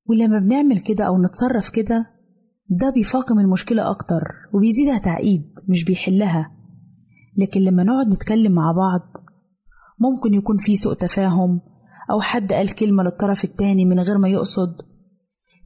ولما 0.06 0.38
بنعمل 0.38 0.80
كده 0.80 1.04
أو 1.04 1.22
نتصرف 1.22 1.70
كده 1.70 2.15
ده 2.70 2.90
بيفاقم 2.90 3.38
المشكلة 3.38 3.90
أكتر 3.90 4.22
وبيزيدها 4.54 4.98
تعقيد 4.98 5.42
مش 5.68 5.84
بيحلها. 5.84 6.52
لكن 7.38 7.60
لما 7.60 7.82
نقعد 7.84 8.08
نتكلم 8.08 8.52
مع 8.52 8.72
بعض 8.72 9.12
ممكن 10.00 10.34
يكون 10.34 10.56
في 10.56 10.76
سوء 10.76 10.94
تفاهم 10.94 11.60
أو 12.10 12.20
حد 12.20 12.52
قال 12.52 12.74
كلمة 12.74 13.02
للطرف 13.02 13.44
التاني 13.44 13.84
من 13.84 14.00
غير 14.00 14.18
ما 14.18 14.28
يقصد. 14.28 14.76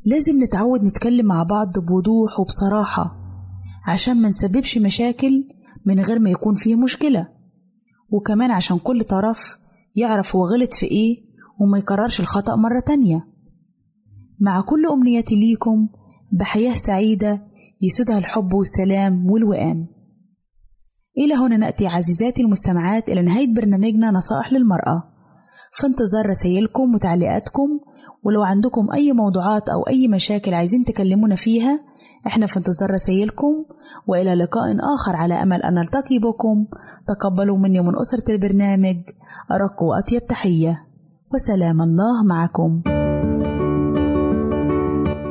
لازم 0.06 0.42
نتعود 0.42 0.84
نتكلم 0.84 1.26
مع 1.26 1.42
بعض 1.42 1.78
بوضوح 1.78 2.40
وبصراحة 2.40 3.16
عشان 3.86 4.22
ما 4.22 4.28
نسببش 4.28 4.78
مشاكل 4.78 5.44
من 5.86 6.00
غير 6.00 6.18
ما 6.18 6.30
يكون 6.30 6.54
فيه 6.54 6.74
مشكلة. 6.76 7.28
وكمان 8.12 8.50
عشان 8.50 8.78
كل 8.78 9.04
طرف 9.04 9.58
يعرف 9.96 10.36
هو 10.36 10.44
غلط 10.46 10.74
في 10.74 10.86
إيه 10.86 11.16
وما 11.60 11.78
يكررش 11.78 12.20
الخطأ 12.20 12.56
مرة 12.56 12.80
تانية. 12.86 13.26
مع 14.40 14.60
كل 14.60 14.86
أمنياتي 14.86 15.34
ليكم 15.34 15.88
بحياة 16.32 16.74
سعيدة 16.74 17.42
يسودها 17.82 18.18
الحب 18.18 18.52
والسلام 18.54 19.30
والوئام. 19.30 19.88
إلى 21.18 21.34
هنا 21.34 21.56
نأتي 21.56 21.86
عزيزاتي 21.86 22.42
المستمعات 22.42 23.08
إلى 23.08 23.22
نهاية 23.22 23.54
برنامجنا 23.54 24.10
نصائح 24.10 24.52
للمرأة. 24.52 25.02
في 25.72 25.86
انتظار 25.86 26.26
رسائلكم 26.26 26.94
وتعليقاتكم 26.94 27.68
ولو 28.24 28.42
عندكم 28.42 28.92
أي 28.92 29.12
موضوعات 29.12 29.68
أو 29.68 29.82
أي 29.82 30.08
مشاكل 30.08 30.54
عايزين 30.54 30.84
تكلمونا 30.84 31.34
فيها 31.34 31.80
إحنا 32.26 32.46
في 32.46 32.56
انتظار 32.56 32.90
رسائلكم 32.90 33.64
وإلى 34.06 34.34
لقاء 34.34 34.76
آخر 34.94 35.16
على 35.16 35.34
أمل 35.34 35.62
أن 35.62 35.74
نلتقي 35.74 36.18
بكم. 36.18 36.66
تقبلوا 37.08 37.58
مني 37.58 37.80
ومن 37.80 37.98
أسرة 37.98 38.32
البرنامج 38.32 38.96
أرق 39.50 39.82
وأطيب 39.82 40.26
تحية. 40.26 40.86
وسلام 41.34 41.82
الله 41.82 42.22
معكم. 42.24 42.82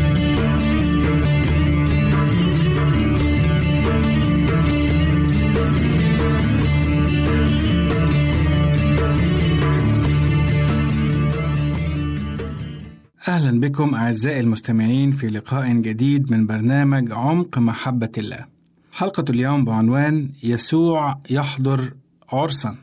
أهلا 13.27 13.59
بكم 13.59 13.95
أعزائي 13.95 14.39
المستمعين 14.39 15.11
في 15.11 15.27
لقاء 15.27 15.71
جديد 15.71 16.31
من 16.31 16.47
برنامج 16.47 17.11
عمق 17.11 17.57
محبة 17.57 18.11
الله. 18.17 18.45
حلقة 18.91 19.25
اليوم 19.29 19.65
بعنوان 19.65 20.29
يسوع 20.43 21.17
يحضر 21.29 21.93
عرسا. 22.31 22.75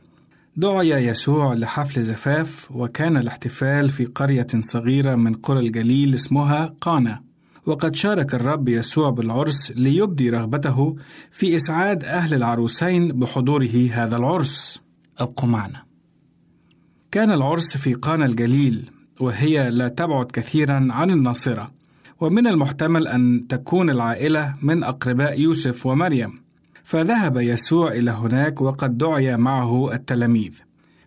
دعي 0.56 1.06
يسوع 1.06 1.54
لحفل 1.54 2.02
زفاف 2.02 2.70
وكان 2.70 3.16
الاحتفال 3.16 3.90
في 3.90 4.04
قرية 4.04 4.46
صغيرة 4.60 5.14
من 5.14 5.34
قرى 5.34 5.60
الجليل 5.60 6.14
اسمها 6.14 6.74
قانا. 6.80 7.20
وقد 7.66 7.94
شارك 7.94 8.34
الرب 8.34 8.68
يسوع 8.68 9.10
بالعرس 9.10 9.72
ليبدي 9.76 10.30
رغبته 10.30 10.96
في 11.30 11.56
إسعاد 11.56 12.04
أهل 12.04 12.34
العروسين 12.34 13.08
بحضوره 13.08 13.88
هذا 13.92 14.16
العرس. 14.16 14.80
أبقوا 15.18 15.48
معنا. 15.48 15.82
كان 17.10 17.30
العرس 17.30 17.76
في 17.76 17.94
قانا 17.94 18.26
الجليل 18.26 18.90
وهي 19.20 19.70
لا 19.70 19.88
تبعد 19.88 20.26
كثيرا 20.26 20.88
عن 20.90 21.10
الناصرة 21.10 21.70
ومن 22.20 22.46
المحتمل 22.46 23.08
أن 23.08 23.46
تكون 23.48 23.90
العائلة 23.90 24.54
من 24.62 24.84
أقرباء 24.84 25.40
يوسف 25.40 25.86
ومريم 25.86 26.43
فذهب 26.84 27.36
يسوع 27.36 27.92
إلى 27.92 28.10
هناك 28.10 28.60
وقد 28.60 28.98
دعي 28.98 29.36
معه 29.36 29.92
التلاميذ. 29.92 30.52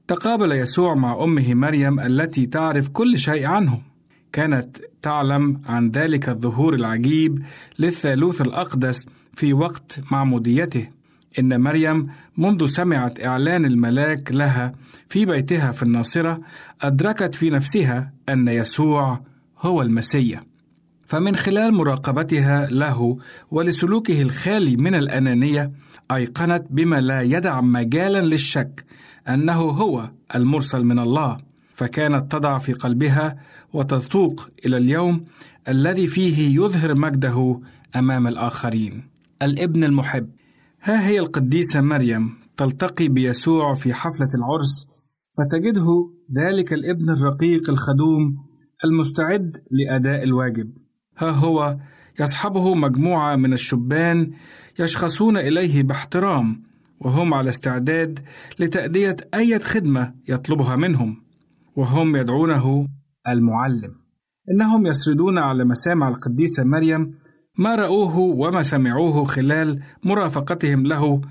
تقابل 0.07 0.51
يسوع 0.51 0.95
مع 0.95 1.23
أمه 1.23 1.53
مريم 1.53 1.99
التي 1.99 2.45
تعرف 2.45 2.87
كل 2.87 3.19
شيء 3.19 3.45
عنه 3.45 3.81
كانت 4.33 4.77
تعلم 5.01 5.61
عن 5.65 5.91
ذلك 5.91 6.29
الظهور 6.29 6.73
العجيب 6.73 7.43
للثالوث 7.79 8.41
الأقدس 8.41 9.05
في 9.33 9.53
وقت 9.53 9.99
معموديته. 10.11 10.87
إن 11.39 11.61
مريم 11.61 12.07
منذ 12.37 12.65
سمعت 12.65 13.23
إعلان 13.23 13.65
الملاك 13.65 14.31
لها 14.31 14.73
في 15.09 15.25
بيتها 15.25 15.71
في 15.71 15.83
الناصرة 15.83 16.41
أدركت 16.81 17.35
في 17.35 17.49
نفسها 17.49 18.13
أن 18.29 18.47
يسوع 18.47 19.21
هو 19.59 19.81
المسيا 19.81 20.43
فمن 21.07 21.35
خلال 21.35 21.73
مراقبتها 21.73 22.67
له 22.71 23.17
ولسلوكه 23.51 24.21
الخالي 24.21 24.77
من 24.77 24.95
الأنانية 24.95 25.71
أيقنت 26.11 26.65
بما 26.69 27.01
لا 27.01 27.21
يدع 27.21 27.61
مجالا 27.61 28.21
للشك 28.21 28.85
أنه 29.29 29.61
هو 29.61 30.11
المرسل 30.35 30.83
من 30.83 30.99
الله. 30.99 31.37
فكانت 31.73 32.31
تضع 32.31 32.57
في 32.57 32.73
قلبها 32.73 33.37
وتذوق 33.73 34.49
إلى 34.65 34.77
اليوم 34.77 35.25
الذي 35.67 36.07
فيه 36.07 36.55
يظهر 36.55 36.95
مجده 36.95 37.61
أمام 37.95 38.27
الآخرين. 38.27 39.09
الابن 39.41 39.83
المحب. 39.83 40.29
ها 40.83 41.07
هي 41.07 41.19
القديسة 41.19 41.81
مريم 41.81 42.33
تلتقي 42.57 43.07
بيسوع 43.07 43.73
في 43.73 43.93
حفلة 43.93 44.29
العرس 44.35 44.87
فتجده 45.37 45.87
ذلك 46.37 46.73
الابن 46.73 47.09
الرقيق 47.09 47.69
الخدوم 47.69 48.35
المستعد 48.85 49.57
لأداء 49.71 50.23
الواجب. 50.23 50.86
ها 51.17 51.29
هو 51.29 51.77
يصحبه 52.19 52.75
مجموعة 52.75 53.35
من 53.35 53.53
الشبان 53.53 54.31
يشخصون 54.79 55.37
إليه 55.37 55.83
باحترام 55.83 56.63
وهم 56.99 57.33
على 57.33 57.49
استعداد 57.49 58.19
لتأدية 58.59 59.17
أي 59.33 59.59
خدمة 59.59 60.13
يطلبها 60.27 60.75
منهم 60.75 61.23
وهم 61.75 62.15
يدعونه 62.15 62.87
المعلم. 63.27 63.95
إنهم 64.51 64.85
يسردون 64.85 65.37
على 65.37 65.65
مسامع 65.65 66.09
القديسة 66.09 66.63
مريم 66.63 67.13
ما 67.57 67.75
رأوه 67.75 68.17
وما 68.17 68.63
سمعوه 68.63 69.23
خلال 69.23 69.79
مرافقتهم 70.03 70.85
له 70.85 71.21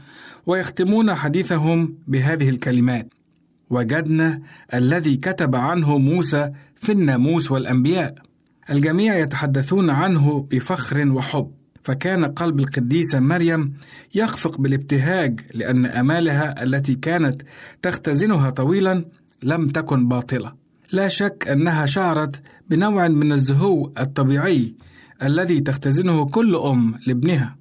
ويختمون 0.46 1.14
حديثهم 1.14 1.98
بهذه 2.08 2.48
الكلمات 2.48 3.14
وجدنا 3.70 4.42
الذي 4.74 5.16
كتب 5.16 5.56
عنه 5.56 5.98
موسى 5.98 6.52
في 6.76 6.92
الناموس 6.92 7.50
والأنبياء 7.50 8.14
الجميع 8.70 9.18
يتحدثون 9.18 9.90
عنه 9.90 10.48
بفخر 10.50 11.08
وحب 11.08 11.50
فكان 11.86 12.24
قلب 12.24 12.60
القديسة 12.60 13.20
مريم 13.20 13.72
يخفق 14.14 14.58
بالابتهاج 14.60 15.40
لأن 15.54 15.86
آمالها 15.86 16.62
التي 16.62 16.94
كانت 16.94 17.42
تختزنها 17.82 18.50
طويلا 18.50 19.04
لم 19.42 19.68
تكن 19.68 20.08
باطلة. 20.08 20.52
لا 20.92 21.08
شك 21.08 21.46
أنها 21.50 21.86
شعرت 21.86 22.42
بنوع 22.70 23.08
من 23.08 23.32
الزهو 23.32 23.92
الطبيعي 23.98 24.74
الذي 25.22 25.60
تختزنه 25.60 26.26
كل 26.26 26.56
أم 26.56 26.94
لابنها. 27.06 27.56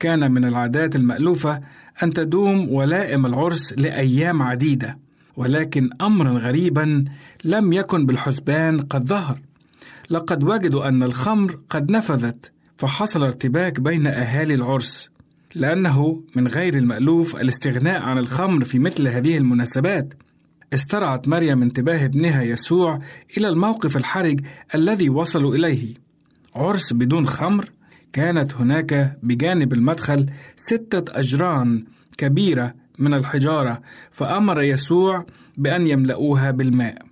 كان 0.00 0.32
من 0.32 0.44
العادات 0.44 0.96
المألوفة 0.96 1.60
أن 2.02 2.12
تدوم 2.12 2.72
ولائم 2.72 3.26
العرس 3.26 3.72
لأيام 3.72 4.42
عديدة 4.42 4.98
ولكن 5.36 5.90
أمرا 6.00 6.30
غريبا 6.30 7.04
لم 7.44 7.72
يكن 7.72 8.06
بالحسبان 8.06 8.80
قد 8.80 9.04
ظهر. 9.04 9.38
لقد 10.10 10.44
وجدوا 10.44 10.88
أن 10.88 11.02
الخمر 11.02 11.58
قد 11.70 11.90
نفذت 11.90 12.52
فحصل 12.78 13.22
ارتباك 13.22 13.80
بين 13.80 14.06
أهالي 14.06 14.54
العرس 14.54 15.10
لأنه 15.54 16.22
من 16.36 16.48
غير 16.48 16.76
المألوف 16.76 17.36
الاستغناء 17.36 18.02
عن 18.02 18.18
الخمر 18.18 18.64
في 18.64 18.78
مثل 18.78 19.08
هذه 19.08 19.36
المناسبات. 19.36 20.14
استرعت 20.74 21.28
مريم 21.28 21.62
انتباه 21.62 22.04
ابنها 22.04 22.42
يسوع 22.42 23.00
إلى 23.38 23.48
الموقف 23.48 23.96
الحرج 23.96 24.40
الذي 24.74 25.10
وصلوا 25.10 25.54
إليه. 25.54 25.94
عرس 26.54 26.92
بدون 26.92 27.28
خمر 27.28 27.70
كانت 28.12 28.54
هناك 28.54 29.18
بجانب 29.22 29.72
المدخل 29.72 30.26
ستة 30.56 31.18
أجران 31.20 31.84
كبيرة 32.18 32.74
من 32.98 33.14
الحجارة 33.14 33.80
فأمر 34.10 34.62
يسوع 34.62 35.26
بأن 35.56 35.86
يملؤوها 35.86 36.50
بالماء 36.50 37.02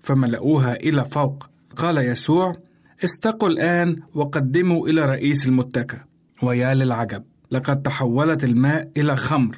فملؤوها 0.00 0.74
إلى 0.74 1.04
فوق. 1.04 1.51
قال 1.76 1.98
يسوع 1.98 2.56
استقوا 3.04 3.48
الآن 3.48 3.96
وقدموا 4.14 4.88
إلى 4.88 5.06
رئيس 5.06 5.46
المتكة 5.46 6.04
ويا 6.42 6.74
للعجب 6.74 7.22
لقد 7.50 7.82
تحولت 7.82 8.44
الماء 8.44 8.90
إلى 8.96 9.16
خمر. 9.16 9.56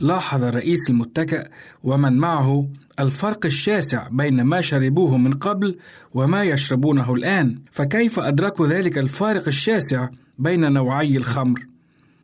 لاحظ 0.00 0.44
رئيس 0.44 0.90
المتكأ 0.90 1.48
ومن 1.82 2.12
معه 2.12 2.68
الفرق 3.00 3.46
الشاسع 3.46 4.08
بين 4.08 4.42
ما 4.42 4.60
شربوه 4.60 5.16
من 5.16 5.32
قبل 5.32 5.78
وما 6.14 6.42
يشربونه 6.42 7.14
الآن. 7.14 7.58
فكيف 7.70 8.20
أدركوا 8.20 8.66
ذلك 8.66 8.98
الفارق 8.98 9.48
الشاسع 9.48 10.08
بين 10.38 10.72
نوعي 10.72 11.16
الخمر؟ 11.16 11.66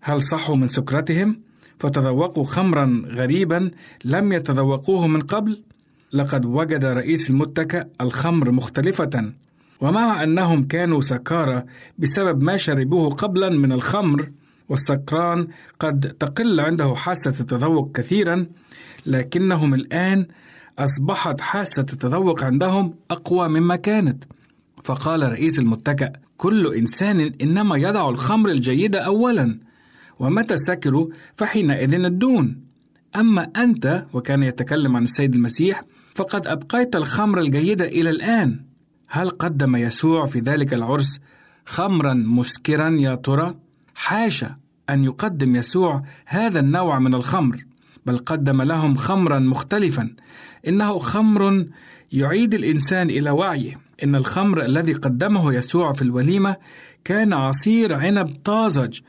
هل 0.00 0.22
صحوا 0.22 0.56
من 0.56 0.68
سكرتهم؟ 0.68 1.40
فتذوقوا 1.78 2.44
خمرا 2.44 3.02
غريبا 3.06 3.70
لم 4.04 4.32
يتذوقوه 4.32 5.06
من 5.06 5.20
قبل؟ 5.20 5.62
لقد 6.12 6.46
وجد 6.46 6.84
رئيس 6.84 7.30
المتكأ 7.30 7.86
الخمر 8.00 8.50
مختلفة. 8.50 9.32
ومع 9.80 10.22
أنهم 10.22 10.66
كانوا 10.66 11.00
سكارى 11.00 11.64
بسبب 11.98 12.42
ما 12.42 12.56
شربوه 12.56 13.10
قبلا 13.10 13.48
من 13.48 13.72
الخمر 13.72 14.30
والسكران 14.68 15.48
قد 15.80 16.16
تقل 16.20 16.60
عنده 16.60 16.94
حاسة 16.94 17.34
التذوق 17.40 17.92
كثيرا 17.96 18.46
لكنهم 19.06 19.74
الآن 19.74 20.26
أصبحت 20.78 21.40
حاسة 21.40 21.86
التذوق 21.92 22.44
عندهم 22.44 22.94
أقوى 23.10 23.48
مما 23.48 23.76
كانت. 23.76 24.24
فقال 24.84 25.32
رئيس 25.32 25.58
المتكأ 25.58 26.12
كل 26.36 26.74
إنسان 26.74 27.32
إنما 27.42 27.76
يضع 27.76 28.08
الخمر 28.08 28.50
الجيدة 28.50 28.98
أولا 29.00 29.58
ومتى 30.18 30.56
سكروا 30.56 31.08
فحينئذ 31.36 31.94
الدون؟ 31.94 32.56
أما 33.16 33.42
أنت 33.42 34.06
وكان 34.12 34.42
يتكلم 34.42 34.96
عن 34.96 35.02
السيد 35.02 35.34
المسيح 35.34 35.82
فقد 36.14 36.46
أبقيت 36.46 36.96
الخمر 36.96 37.40
الجيدة 37.40 37.84
إلى 37.84 38.10
الآن. 38.10 38.64
هل 39.08 39.30
قدم 39.30 39.76
يسوع 39.76 40.26
في 40.26 40.38
ذلك 40.38 40.74
العرس 40.74 41.20
خمرا 41.66 42.14
مسكرا 42.14 42.96
يا 42.98 43.14
ترى؟ 43.14 43.54
حاشا 43.94 44.56
أن 44.90 45.04
يقدم 45.04 45.56
يسوع 45.56 46.02
هذا 46.26 46.60
النوع 46.60 46.98
من 46.98 47.14
الخمر 47.14 47.64
بل 48.06 48.18
قدم 48.18 48.62
لهم 48.62 48.94
خمرا 48.94 49.38
مختلفا. 49.38 50.10
إنه 50.68 50.98
خمر 50.98 51.66
يعيد 52.12 52.54
الإنسان 52.54 53.10
إلى 53.10 53.30
وعيه. 53.30 53.78
إن 54.04 54.14
الخمر 54.14 54.64
الذي 54.64 54.92
قدمه 54.92 55.54
يسوع 55.54 55.92
في 55.92 56.02
الوليمة 56.02 56.56
كان 57.04 57.32
عصير 57.32 57.94
عنب 57.94 58.36
طازج 58.44 59.00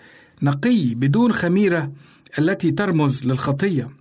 نقي 0.41 0.93
بدون 0.95 1.34
خميرة 1.34 1.91
التي 2.39 2.72
ترمز 2.72 3.26
للخطية. 3.26 4.01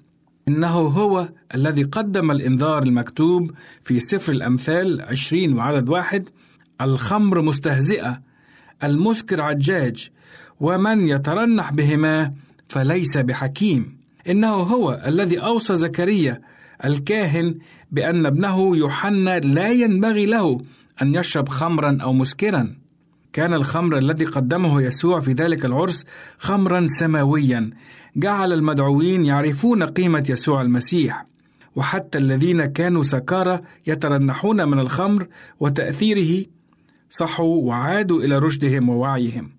إنه 0.51 0.69
هو 0.69 1.29
الذي 1.55 1.83
قدم 1.83 2.31
الإنذار 2.31 2.83
المكتوب 2.83 3.51
في 3.83 4.01
سفر 4.01 4.33
الأمثال 4.33 5.01
عشرين 5.01 5.57
وعدد 5.57 5.89
واحد 5.89 6.29
الخمر 6.81 7.43
مستهزئة 7.43 8.21
المسكر 8.85 9.41
عجاج 9.41 10.11
ومن 10.61 11.09
يترنح 11.09 11.73
بهما 11.73 12.33
فليس 12.69 13.17
بحكيم. 13.17 13.99
إنه 14.29 14.49
هو 14.49 15.03
الذي 15.07 15.39
أوصى 15.39 15.77
زكريا 15.77 16.41
الكاهن 16.85 17.59
بأن 17.91 18.27
ابنه 18.27 18.77
يوحنا 18.77 19.39
لا 19.39 19.73
ينبغي 19.73 20.27
له 20.27 20.61
أن 21.03 21.15
يشرب 21.15 21.49
خمرا 21.49 21.99
أو 22.03 22.13
مسكرا. 22.13 22.80
كان 23.33 23.55
الخمر 23.55 23.99
الذي 23.99 24.25
قدمه 24.25 24.83
يسوع 24.83 25.21
في 25.21 25.33
ذلك 25.33 25.65
العرس 25.65 26.05
خمرا 26.39 26.87
سماويا. 26.99 27.71
جعل 28.17 28.53
المدعوين 28.53 29.25
يعرفون 29.25 29.83
قيمة 29.83 30.25
يسوع 30.29 30.63
المسيح. 30.63 31.27
وحتى 31.77 32.19
الذين 32.19 32.65
كانوا 32.65 33.03
سكارى 33.03 33.61
يترنحون 33.87 34.69
من 34.69 34.79
الخمر 34.79 35.27
وتأثيره 35.61 36.47
صحوا 37.11 37.63
وعادوا 37.63 38.23
إلى 38.23 38.39
رشدهم 38.39 38.89
ووعيهم. 38.89 39.51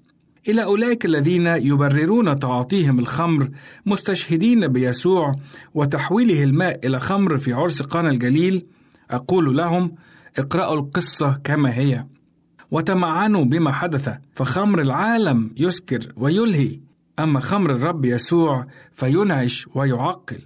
إلى 0.49 0.63
أولئك 0.63 1.05
الذين 1.05 1.47
يبررون 1.47 2.39
تعاطيهم 2.39 2.99
الخمر 2.99 3.49
مستشهدين 3.85 4.67
بيسوع 4.67 5.35
وتحويله 5.73 6.43
الماء 6.43 6.87
إلى 6.87 6.99
خمر 6.99 7.37
في 7.37 7.53
عرس 7.53 7.81
قانا 7.81 8.09
الجليل. 8.09 8.65
أقول 9.11 9.57
لهم 9.57 9.95
اقرأوا 10.37 10.79
القصة 10.79 11.39
كما 11.43 11.77
هي. 11.77 12.05
وتمعنوا 12.71 13.45
بما 13.45 13.71
حدث 13.71 14.09
فخمر 14.35 14.81
العالم 14.81 15.51
يسكر 15.57 16.13
ويلهي. 16.17 16.79
أما 17.19 17.39
خمر 17.39 17.71
الرب 17.71 18.05
يسوع 18.05 18.67
فينعش 18.91 19.67
ويعقل. 19.75 20.39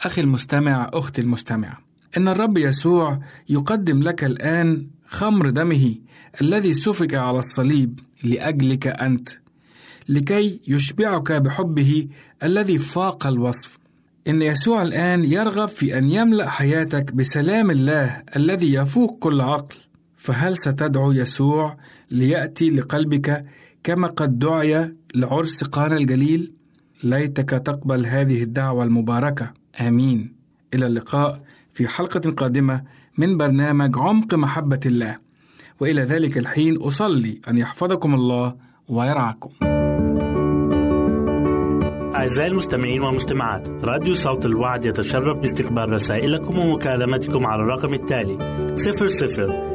أخي 0.00 0.20
المستمع 0.20 0.90
أختي 0.94 1.20
المستمعة 1.20 1.78
إن 2.16 2.28
الرب 2.28 2.58
يسوع 2.58 3.18
يقدم 3.48 4.02
لك 4.02 4.24
الآن 4.24 4.86
خمر 5.06 5.50
دمه 5.50 5.94
الذي 6.40 6.74
سفك 6.74 7.14
على 7.14 7.38
الصليب 7.38 8.00
لأجلك 8.24 8.86
أنت 8.86 9.28
لكي 10.08 10.60
يشبعك 10.68 11.32
بحبه 11.32 12.08
الذي 12.42 12.78
فاق 12.78 13.26
الوصف. 13.26 13.78
إن 14.28 14.42
يسوع 14.42 14.82
الآن 14.82 15.24
يرغب 15.24 15.68
في 15.68 15.98
أن 15.98 16.08
يملأ 16.08 16.50
حياتك 16.50 17.12
بسلام 17.12 17.70
الله 17.70 18.22
الذي 18.36 18.74
يفوق 18.74 19.18
كل 19.18 19.40
عقل. 19.40 19.76
فهل 20.24 20.56
ستدعو 20.56 21.12
يسوع 21.12 21.76
ليأتي 22.10 22.70
لقلبك 22.70 23.44
كما 23.84 24.08
قد 24.08 24.38
دعي 24.38 24.94
لعرس 25.14 25.64
قانا 25.64 25.96
الجليل؟ 25.96 26.52
ليتك 27.02 27.50
تقبل 27.50 28.06
هذه 28.06 28.42
الدعوة 28.42 28.84
المباركة. 28.84 29.52
آمين. 29.80 30.34
إلى 30.74 30.86
اللقاء 30.86 31.40
في 31.70 31.88
حلقة 31.88 32.30
قادمة 32.30 32.82
من 33.18 33.36
برنامج 33.36 33.98
عمق 33.98 34.34
محبة 34.34 34.80
الله. 34.86 35.18
وإلى 35.80 36.02
ذلك 36.02 36.38
الحين 36.38 36.76
أصلي 36.76 37.40
أن 37.48 37.58
يحفظكم 37.58 38.14
الله 38.14 38.54
ويرعاكم. 38.88 39.50
أعزائي 42.14 42.50
المستمعين 42.50 43.02
والمستمعات 43.02 43.68
راديو 43.68 44.14
صوت 44.14 44.46
الوعد 44.46 44.84
يتشرف 44.84 45.38
باستقبال 45.38 45.92
رسائلكم 45.92 46.58
ومكالمتكم 46.58 47.46
على 47.46 47.62
الرقم 47.62 47.94
التالي 47.94 48.38
00 48.76 49.73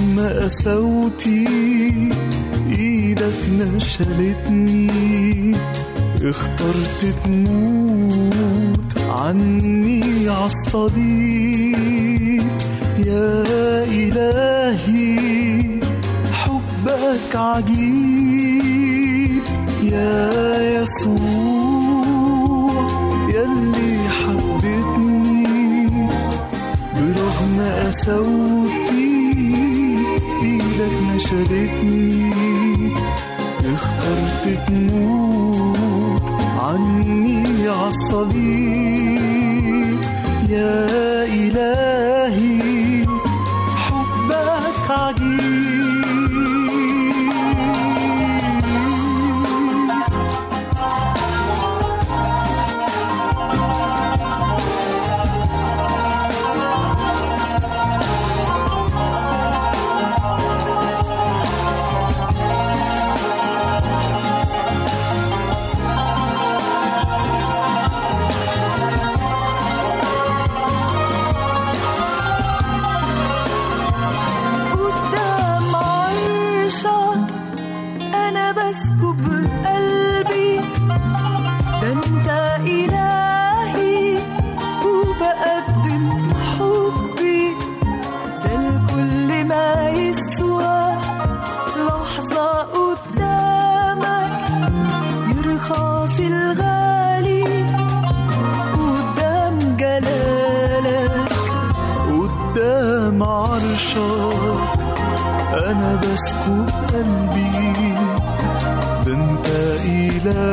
برغم 0.00 0.18
قساوتي 0.44 1.48
إيدك 2.78 3.40
نشلتني. 3.52 4.90
اخترت 6.22 7.14
تموت 7.24 8.98
عني 8.98 10.28
عالصليب 10.28 11.80
يا 13.06 13.44
إلهي 13.84 15.20
حبك 16.32 17.36
عجيب. 17.36 18.22
يا 19.82 20.82
يسوع 20.82 22.10
يلي 23.28 24.08
حبتني. 24.08 25.88
برغم 26.94 27.56
قساوتي 27.86 28.79
نشلتني 31.20 32.92
اخترت 33.74 34.44
تموت 34.68 36.30
عني 36.60 37.68
عالصليب 37.68 39.20
يا 40.48 41.24
إلهي 41.24 41.89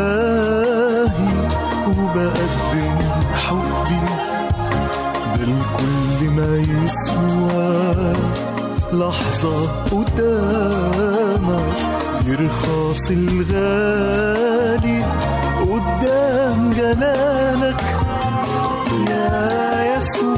الهي 0.08 1.34
وبقدم 1.88 2.98
حبي. 3.36 4.00
ده 5.36 5.44
الكل 5.44 6.20
ما 6.38 6.52
يسوى 6.58 8.14
لحظة 8.94 9.58
قدامك 9.92 11.78
يرخص 12.26 13.06
الغالي 13.10 15.00
قدام 15.62 16.60
جلالك. 16.74 17.84
يا 19.10 19.98
يسوع 19.98 20.38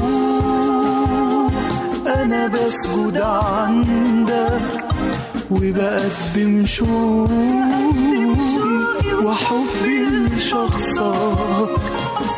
أنا 2.22 2.42
بسجد 2.46 3.18
عندك 3.20 4.60
وبقدم 5.50 6.66
شوقي 6.66 8.19
وحبي 9.30 10.04
لشخصك 10.36 11.70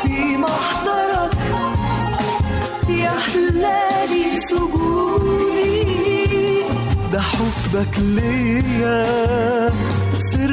في 0.01 0.37
محضرك 0.37 1.37
يحلالي 2.89 4.39
سجودي. 4.49 5.85
ده 7.11 7.21
حبك 7.21 7.99
ليا 7.99 9.05
سر 10.19 10.49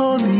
عني 0.00 0.39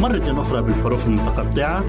مرة 0.00 0.42
أخرى 0.42 0.62
بالحروف 0.62 1.06
المتقطعة 1.06 1.84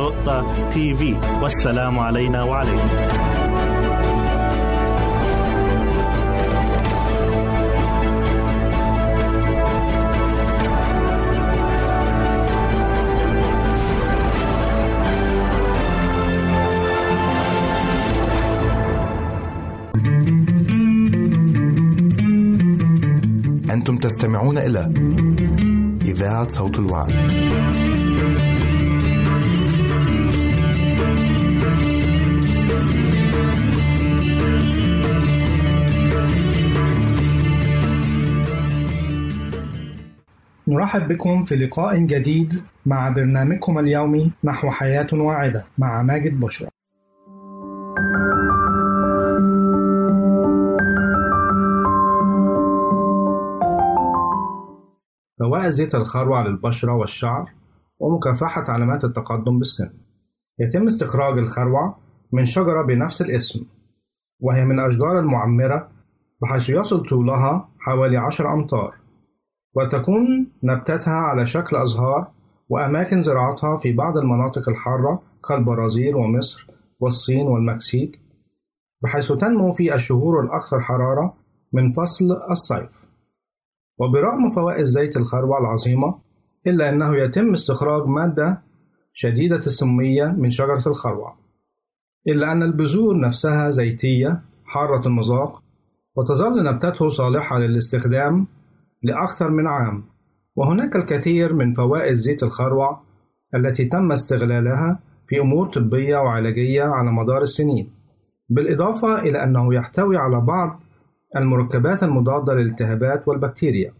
www.al-waad.tv 0.00 1.02
والسلام 1.42 1.98
علينا 1.98 2.42
وعليكم. 2.42 2.88
أنتم 23.90 24.08
تستمعون 24.08 24.58
إلى 24.58 24.92
إذاعة 26.04 26.48
صوت 26.48 26.78
الوعد. 26.78 27.12
نرحب 40.68 41.08
بكم 41.08 41.44
في 41.44 41.56
لقاء 41.56 41.98
جديد 41.98 42.62
مع 42.86 43.08
برنامجكم 43.08 43.78
اليومي 43.78 44.32
نحو 44.44 44.70
حياة 44.70 45.08
واعدة 45.12 45.64
مع 45.78 46.02
ماجد 46.02 46.40
بشرى. 46.40 46.69
زيت 55.68 55.94
الخروع 55.94 56.46
للبشرة 56.46 56.92
والشعر 56.92 57.50
ومكافحة 57.98 58.64
علامات 58.68 59.04
التقدم 59.04 59.58
بالسن. 59.58 59.90
يتم 60.58 60.86
استخراج 60.86 61.38
الخروع 61.38 61.96
من 62.32 62.44
شجرة 62.44 62.82
بنفس 62.82 63.22
الاسم 63.22 63.60
وهي 64.40 64.64
من 64.64 64.80
الأشجار 64.80 65.18
المعمرة 65.18 65.88
بحيث 66.42 66.70
يصل 66.70 67.06
طولها 67.06 67.68
حوالي 67.78 68.16
عشر 68.16 68.54
أمتار 68.54 68.94
وتكون 69.76 70.52
نبتاتها 70.62 71.14
على 71.14 71.46
شكل 71.46 71.76
أزهار 71.76 72.30
وأماكن 72.68 73.22
زراعتها 73.22 73.76
في 73.76 73.92
بعض 73.92 74.16
المناطق 74.16 74.68
الحارة 74.68 75.22
كالبرازيل 75.48 76.14
ومصر 76.14 76.66
والصين 77.00 77.46
والمكسيك 77.46 78.20
بحيث 79.02 79.32
تنمو 79.32 79.72
في 79.72 79.94
الشهور 79.94 80.44
الأكثر 80.44 80.80
حرارة 80.80 81.34
من 81.72 81.92
فصل 81.92 82.24
الصيف 82.50 82.99
وبرغم 84.00 84.50
فوائد 84.50 84.84
زيت 84.84 85.16
الخروع 85.16 85.58
العظيمة 85.58 86.18
إلا 86.66 86.88
أنه 86.88 87.16
يتم 87.16 87.52
استخراج 87.52 88.06
مادة 88.06 88.62
شديدة 89.12 89.56
السمية 89.56 90.24
من 90.24 90.50
شجرة 90.50 90.82
الخروع 90.86 91.36
إلا 92.28 92.52
أن 92.52 92.62
البذور 92.62 93.20
نفسها 93.20 93.70
زيتية 93.70 94.42
حارة 94.64 95.08
المذاق 95.08 95.62
وتظل 96.16 96.64
نبتته 96.64 97.08
صالحة 97.08 97.58
للاستخدام 97.58 98.46
لأكثر 99.02 99.50
من 99.50 99.66
عام. 99.66 100.04
وهناك 100.56 100.96
الكثير 100.96 101.54
من 101.54 101.74
فوائد 101.74 102.14
زيت 102.14 102.42
الخروع 102.42 103.02
التي 103.54 103.84
تم 103.84 104.12
استغلالها 104.12 105.00
في 105.28 105.40
أمور 105.40 105.66
طبية 105.66 106.16
وعلاجية 106.16 106.82
على 106.82 107.12
مدار 107.12 107.42
السنين 107.42 107.90
بالإضافة 108.48 109.18
إلى 109.18 109.42
أنه 109.42 109.74
يحتوي 109.74 110.16
على 110.16 110.40
بعض 110.40 110.80
المركبات 111.36 112.02
المضادة 112.02 112.54
للالتهابات 112.54 113.28
والبكتيريا. 113.28 113.92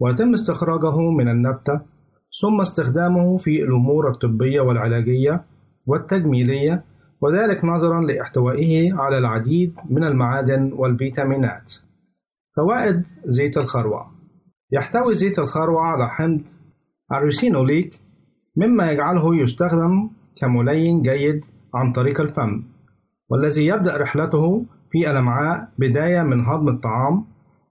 ويتم 0.00 0.32
استخراجه 0.32 1.10
من 1.10 1.28
النبتة 1.28 1.80
ثم 2.40 2.60
استخدامه 2.60 3.36
في 3.36 3.62
الأمور 3.62 4.10
الطبية 4.10 4.60
والعلاجية 4.60 5.44
والتجميلية 5.86 6.84
وذلك 7.20 7.64
نظرا 7.64 8.00
لإحتوائه 8.00 8.94
على 8.94 9.18
العديد 9.18 9.74
من 9.90 10.04
المعادن 10.04 10.72
والفيتامينات. 10.72 11.72
فوائد 12.56 13.02
زيت 13.24 13.58
الخروع. 13.58 14.10
يحتوي 14.72 15.14
زيت 15.14 15.38
الخروع 15.38 15.92
على 15.92 16.08
حمض 16.08 16.40
الريسينوليك 17.12 18.00
مما 18.56 18.90
يجعله 18.92 19.36
يستخدم 19.36 20.10
كملين 20.40 21.02
جيد 21.02 21.44
عن 21.74 21.92
طريق 21.92 22.20
الفم 22.20 22.62
والذي 23.30 23.66
يبدأ 23.66 23.96
رحلته 23.96 24.66
في 24.90 25.10
الأمعاء 25.10 25.68
بداية 25.78 26.22
من 26.22 26.46
هضم 26.46 26.68
الطعام 26.68 27.24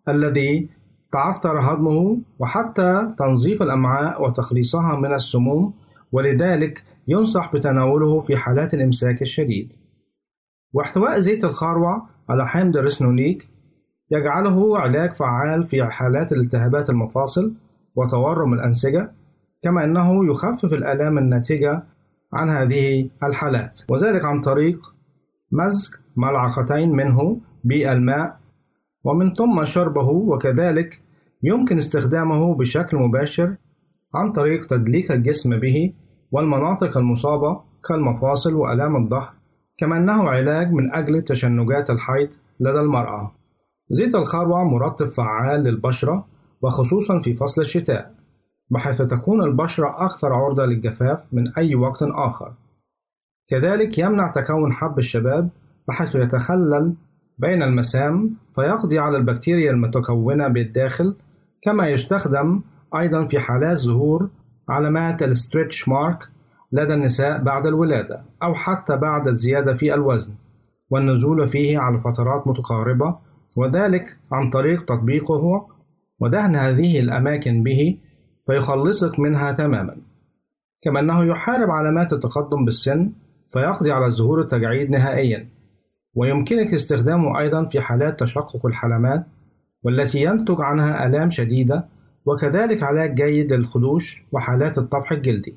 الذي 0.09 0.69
تعثر 1.11 1.59
هضمه 1.59 2.17
وحتى 2.39 3.13
تنظيف 3.17 3.61
الأمعاء 3.61 4.23
وتخليصها 4.23 4.99
من 4.99 5.13
السموم 5.13 5.73
ولذلك 6.11 6.83
ينصح 7.07 7.53
بتناوله 7.53 8.19
في 8.19 8.37
حالات 8.37 8.73
الإمساك 8.73 9.21
الشديد. 9.21 9.71
واحتواء 10.73 11.19
زيت 11.19 11.43
الخروع 11.43 12.07
على 12.29 12.47
حمض 12.47 12.77
الرسنونيك 12.77 13.49
يجعله 14.11 14.79
علاج 14.79 15.13
فعال 15.13 15.63
في 15.63 15.85
حالات 15.85 16.31
الالتهابات 16.31 16.89
المفاصل 16.89 17.55
وتورم 17.95 18.53
الأنسجة 18.53 19.11
كما 19.63 19.83
أنه 19.83 20.29
يخفف 20.31 20.73
الآلام 20.73 21.17
الناتجة 21.17 21.83
عن 22.33 22.49
هذه 22.49 23.09
الحالات. 23.23 23.79
وذلك 23.89 24.25
عن 24.25 24.41
طريق 24.41 24.95
مزج 25.51 25.95
ملعقتين 26.15 26.91
منه 26.91 27.41
بالماء 27.63 28.39
ومن 29.03 29.33
ثم 29.33 29.63
شربه 29.63 30.09
وكذلك 30.09 31.01
يمكن 31.43 31.77
استخدامه 31.77 32.55
بشكل 32.55 32.97
مباشر 32.97 33.55
عن 34.15 34.31
طريق 34.31 34.65
تدليك 34.65 35.11
الجسم 35.11 35.59
به 35.59 35.93
والمناطق 36.31 36.97
المصابة 36.97 37.61
كالمفاصل 37.87 38.53
وآلام 38.53 38.95
الظهر 38.95 39.33
كما 39.77 39.97
أنه 39.97 40.29
علاج 40.29 40.71
من 40.71 40.93
أجل 40.93 41.21
تشنجات 41.21 41.89
الحيض 41.89 42.29
لدى 42.59 42.79
المرأة. 42.79 43.31
زيت 43.89 44.15
الخروع 44.15 44.63
مرطب 44.63 45.05
فعال 45.05 45.63
للبشرة 45.63 46.25
وخصوصا 46.61 47.19
في 47.19 47.33
فصل 47.33 47.61
الشتاء 47.61 48.15
بحيث 48.69 49.01
تكون 49.01 49.43
البشرة 49.43 50.05
أكثر 50.05 50.33
عرضة 50.33 50.65
للجفاف 50.65 51.25
من 51.31 51.53
أي 51.57 51.75
وقت 51.75 52.03
آخر. 52.03 52.53
كذلك 53.47 53.97
يمنع 53.97 54.31
تكون 54.31 54.73
حب 54.73 54.99
الشباب 54.99 55.49
بحيث 55.87 56.15
يتخلل 56.15 56.93
بين 57.37 57.63
المسام 57.63 58.35
فيقضي 58.55 58.99
على 58.99 59.17
البكتيريا 59.17 59.71
المتكونة 59.71 60.47
بالداخل 60.47 61.15
كما 61.61 61.87
يستخدم 61.87 62.61
أيضا 62.97 63.25
في 63.27 63.39
حالات 63.39 63.77
ظهور 63.77 64.29
علامات 64.69 65.23
الستريتش 65.23 65.89
مارك 65.89 66.19
لدى 66.71 66.93
النساء 66.93 67.43
بعد 67.43 67.67
الولادة 67.67 68.25
أو 68.43 68.53
حتى 68.53 68.97
بعد 68.97 69.27
الزيادة 69.27 69.73
في 69.73 69.93
الوزن 69.93 70.33
والنزول 70.89 71.47
فيه 71.47 71.79
على 71.79 72.01
فترات 72.01 72.47
متقاربة 72.47 73.17
وذلك 73.57 74.17
عن 74.31 74.49
طريق 74.49 74.85
تطبيقه 74.85 75.67
ودهن 76.19 76.55
هذه 76.55 76.99
الأماكن 76.99 77.63
به 77.63 77.97
فيخلصك 78.47 79.19
منها 79.19 79.51
تماما. 79.51 79.97
كما 80.81 80.99
أنه 80.99 81.23
يحارب 81.23 81.69
علامات 81.69 82.13
التقدم 82.13 82.65
بالسن 82.65 83.11
فيقضي 83.53 83.91
على 83.91 84.09
ظهور 84.09 84.41
التجاعيد 84.41 84.89
نهائيا. 84.89 85.49
ويمكنك 86.15 86.73
استخدامه 86.73 87.39
أيضا 87.39 87.65
في 87.65 87.81
حالات 87.81 88.19
تشقق 88.19 88.65
الحلمات 88.65 89.25
والتي 89.83 90.21
ينتج 90.21 90.55
عنها 90.59 91.07
آلام 91.07 91.29
شديدة 91.29 91.85
وكذلك 92.25 92.83
علاج 92.83 93.15
جيد 93.15 93.53
للخدوش 93.53 94.25
وحالات 94.31 94.77
الطفح 94.77 95.11
الجلدي. 95.11 95.55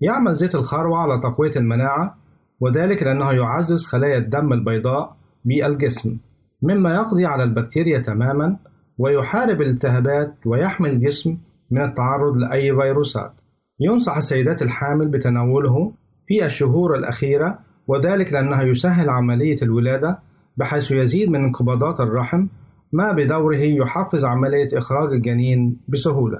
يعمل 0.00 0.34
زيت 0.34 0.54
الخروع 0.54 1.02
على 1.02 1.20
تقوية 1.20 1.50
المناعة 1.56 2.16
وذلك 2.60 3.02
لأنه 3.02 3.32
يعزز 3.32 3.84
خلايا 3.84 4.18
الدم 4.18 4.52
البيضاء 4.52 5.16
بالجسم 5.44 6.16
مما 6.62 6.94
يقضي 6.94 7.26
على 7.26 7.42
البكتيريا 7.42 7.98
تماما 7.98 8.56
ويحارب 8.98 9.60
الالتهابات 9.62 10.34
ويحمي 10.46 10.90
الجسم 10.90 11.38
من 11.70 11.84
التعرض 11.84 12.36
لأي 12.36 12.76
فيروسات. 12.76 13.32
ينصح 13.80 14.16
السيدات 14.16 14.62
الحامل 14.62 15.08
بتناوله 15.08 15.92
في 16.26 16.46
الشهور 16.46 16.96
الأخيرة 16.96 17.58
وذلك 17.86 18.32
لأنه 18.32 18.62
يسهل 18.62 19.10
عملية 19.10 19.56
الولادة 19.62 20.18
بحيث 20.56 20.90
يزيد 20.90 21.28
من 21.28 21.44
انقباضات 21.44 22.00
الرحم 22.00 22.46
ما 22.92 23.12
بدوره 23.12 23.56
يحفز 23.56 24.24
عملية 24.24 24.68
إخراج 24.74 25.12
الجنين 25.12 25.80
بسهولة. 25.88 26.38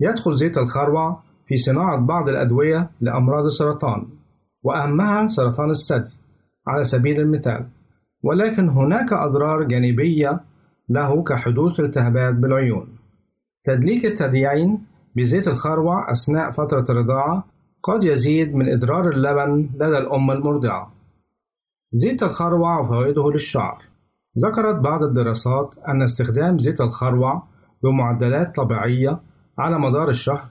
يدخل 0.00 0.34
زيت 0.34 0.58
الخروع 0.58 1.22
في 1.46 1.56
صناعة 1.56 1.96
بعض 2.06 2.28
الأدوية 2.28 2.90
لأمراض 3.00 3.44
السرطان 3.44 4.06
وأهمها 4.62 5.26
سرطان 5.26 5.70
الثدي 5.70 6.16
على 6.66 6.84
سبيل 6.84 7.20
المثال 7.20 7.66
ولكن 8.22 8.68
هناك 8.68 9.12
أضرار 9.12 9.62
جانبية 9.62 10.40
له 10.88 11.22
كحدوث 11.22 11.80
التهابات 11.80 12.34
بالعيون 12.34 12.88
تدليك 13.64 14.06
الثديين 14.06 14.78
بزيت 15.16 15.48
الخروع 15.48 16.12
أثناء 16.12 16.50
فترة 16.50 16.84
الرضاعة 16.90 17.44
قد 17.86 18.04
يزيد 18.04 18.54
من 18.54 18.72
إضرار 18.72 19.08
اللبن 19.08 19.70
لدى 19.74 19.98
الأم 19.98 20.30
المرضعة. 20.30 20.92
زيت 21.92 22.22
الخروع 22.22 22.80
وفوائده 22.80 23.30
للشعر. 23.30 23.82
ذكرت 24.44 24.76
بعض 24.76 25.02
الدراسات 25.02 25.74
أن 25.88 26.02
استخدام 26.02 26.58
زيت 26.58 26.80
الخروع 26.80 27.42
بمعدلات 27.82 28.56
طبيعية 28.56 29.20
على 29.58 29.78
مدار 29.78 30.08
الشهر 30.08 30.48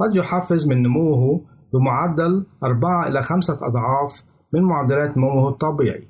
قد 0.00 0.16
يحفز 0.16 0.68
من 0.68 0.82
نموه 0.82 1.44
بمعدل 1.72 2.46
أربعة 2.64 3.08
إلى 3.08 3.22
خمسة 3.22 3.58
أضعاف 3.66 4.24
من 4.54 4.62
معدلات 4.62 5.18
نموه 5.18 5.48
الطبيعي 5.48 6.08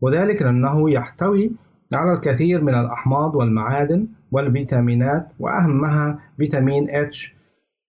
وذلك 0.00 0.42
لأنه 0.42 0.90
يحتوي 0.90 1.52
على 1.92 2.12
الكثير 2.12 2.64
من 2.64 2.74
الأحماض 2.74 3.34
والمعادن 3.34 4.08
والفيتامينات 4.32 5.28
وأهمها 5.38 6.18
فيتامين 6.38 6.88
H 6.88 7.35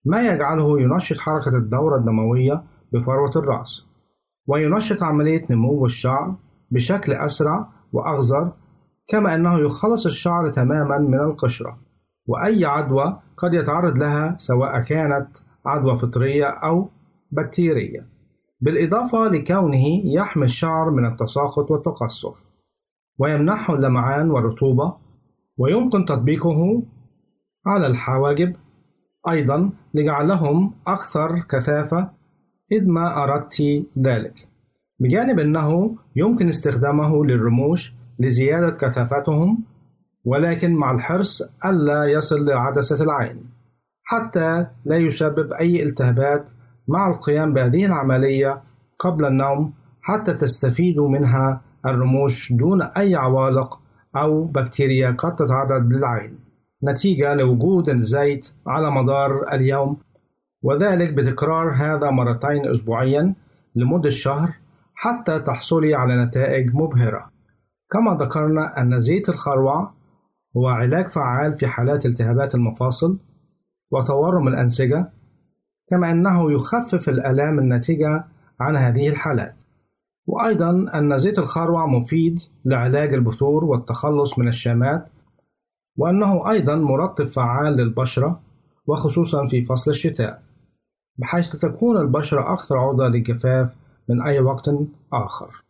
ما 0.08 0.22
يجعله 0.22 0.80
ينشط 0.80 1.18
حركة 1.18 1.56
الدورة 1.56 1.96
الدموية 1.96 2.64
بفروة 2.92 3.32
الرأس 3.36 3.82
وينشط 4.46 5.02
عملية 5.02 5.46
نمو 5.50 5.86
الشعر 5.86 6.36
بشكل 6.70 7.12
أسرع 7.12 7.68
وأغزر 7.92 8.52
كما 9.08 9.34
أنه 9.34 9.58
يخلص 9.58 10.06
الشعر 10.06 10.46
تماما 10.50 10.98
من 10.98 11.20
القشرة. 11.20 11.78
وأي 12.26 12.64
عدوى 12.64 13.20
قد 13.36 13.54
يتعرض 13.54 13.98
لها 13.98 14.36
سواء 14.38 14.80
كانت 14.80 15.28
عدوى 15.66 15.98
فطرية 15.98 16.44
أو 16.44 16.88
بكتيرية. 17.32 18.06
بالإضافة 18.60 19.28
لكونه 19.28 19.86
يحمي 20.04 20.44
الشعر 20.44 20.90
من 20.90 21.06
التساقط 21.06 21.70
والتقصف. 21.70 22.44
ويمنحه 23.18 23.74
اللمعان 23.74 24.30
والرطوبة 24.30 24.96
ويمكن 25.58 26.04
تطبيقه 26.04 26.82
على 27.66 27.86
الحواجب 27.86 28.56
أيضا 29.28 29.70
لجعلهم 29.94 30.74
أكثر 30.86 31.40
كثافة 31.50 32.10
إذ 32.72 32.88
ما 32.88 33.22
أردت 33.22 33.62
ذلك. 33.98 34.48
بجانب 35.00 35.38
أنه 35.38 35.96
يمكن 36.16 36.48
استخدامه 36.48 37.24
للرموش 37.24 37.94
لزيادة 38.18 38.70
كثافتهم 38.70 39.64
ولكن 40.24 40.74
مع 40.74 40.90
الحرص 40.90 41.42
ألا 41.64 42.04
يصل 42.04 42.44
لعدسة 42.44 43.04
العين 43.04 43.44
حتى 44.04 44.66
لا 44.84 44.96
يسبب 44.96 45.52
أي 45.52 45.82
التهابات 45.82 46.50
مع 46.88 47.08
القيام 47.10 47.52
بهذه 47.52 47.86
العملية 47.86 48.62
قبل 48.98 49.24
النوم 49.24 49.72
حتى 50.02 50.34
تستفيدوا 50.34 51.08
منها 51.08 51.60
الرموش 51.86 52.52
دون 52.52 52.82
أي 52.82 53.14
عوالق 53.14 53.80
أو 54.16 54.44
بكتيريا 54.44 55.10
قد 55.10 55.36
تتعرض 55.36 55.92
للعين. 55.92 56.38
نتيجة 56.84 57.34
لوجود 57.34 57.88
الزيت 57.88 58.52
على 58.66 58.90
مدار 58.90 59.52
اليوم 59.52 59.96
وذلك 60.62 61.12
بتكرار 61.12 61.70
هذا 61.70 62.10
مرتين 62.10 62.66
أسبوعيا 62.66 63.34
لمدة 63.74 64.10
شهر 64.10 64.54
حتى 64.94 65.38
تحصلي 65.38 65.94
على 65.94 66.24
نتائج 66.24 66.74
مبهرة. 66.74 67.30
كما 67.90 68.24
ذكرنا 68.24 68.80
أن 68.80 69.00
زيت 69.00 69.28
الخروع 69.28 69.92
هو 70.56 70.66
علاج 70.66 71.10
فعال 71.10 71.58
في 71.58 71.66
حالات 71.66 72.06
التهابات 72.06 72.54
المفاصل 72.54 73.18
وتورم 73.90 74.48
الأنسجة 74.48 75.10
كما 75.88 76.10
أنه 76.10 76.52
يخفف 76.52 77.08
الآلام 77.08 77.58
الناتجة 77.58 78.24
عن 78.60 78.76
هذه 78.76 79.08
الحالات. 79.08 79.62
وأيضا 80.26 80.70
أن 80.94 81.18
زيت 81.18 81.38
الخروع 81.38 81.86
مفيد 81.86 82.38
لعلاج 82.64 83.14
البثور 83.14 83.64
والتخلص 83.64 84.38
من 84.38 84.48
الشامات 84.48 85.08
وأنه 85.98 86.50
أيضا 86.50 86.74
مرطب 86.74 87.24
فعال 87.24 87.72
للبشرة 87.72 88.40
وخصوصا 88.86 89.46
في 89.46 89.62
فصل 89.62 89.90
الشتاء 89.90 90.42
بحيث 91.18 91.48
تكون 91.48 91.96
البشرة 91.96 92.52
أكثر 92.52 92.78
عرضة 92.78 93.08
للجفاف 93.08 93.70
من 94.08 94.22
أي 94.22 94.40
وقت 94.40 94.70
آخر. 95.12 95.64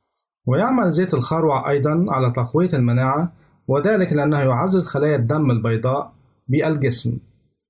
ويعمل 0.47 0.91
زيت 0.91 1.15
الخروع 1.15 1.71
أيضا 1.71 2.07
على 2.09 2.31
تقوية 2.31 2.69
المناعة 2.75 3.33
وذلك 3.69 4.13
لأنه 4.13 4.41
يعزز 4.41 4.87
خلايا 4.87 5.17
الدم 5.17 5.51
البيضاء 5.51 6.13
بالجسم 6.49 7.19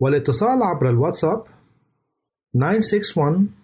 والاتصال 0.00 0.62
عبر 0.62 0.90
الواتساب 0.90 1.44
961 2.54 3.63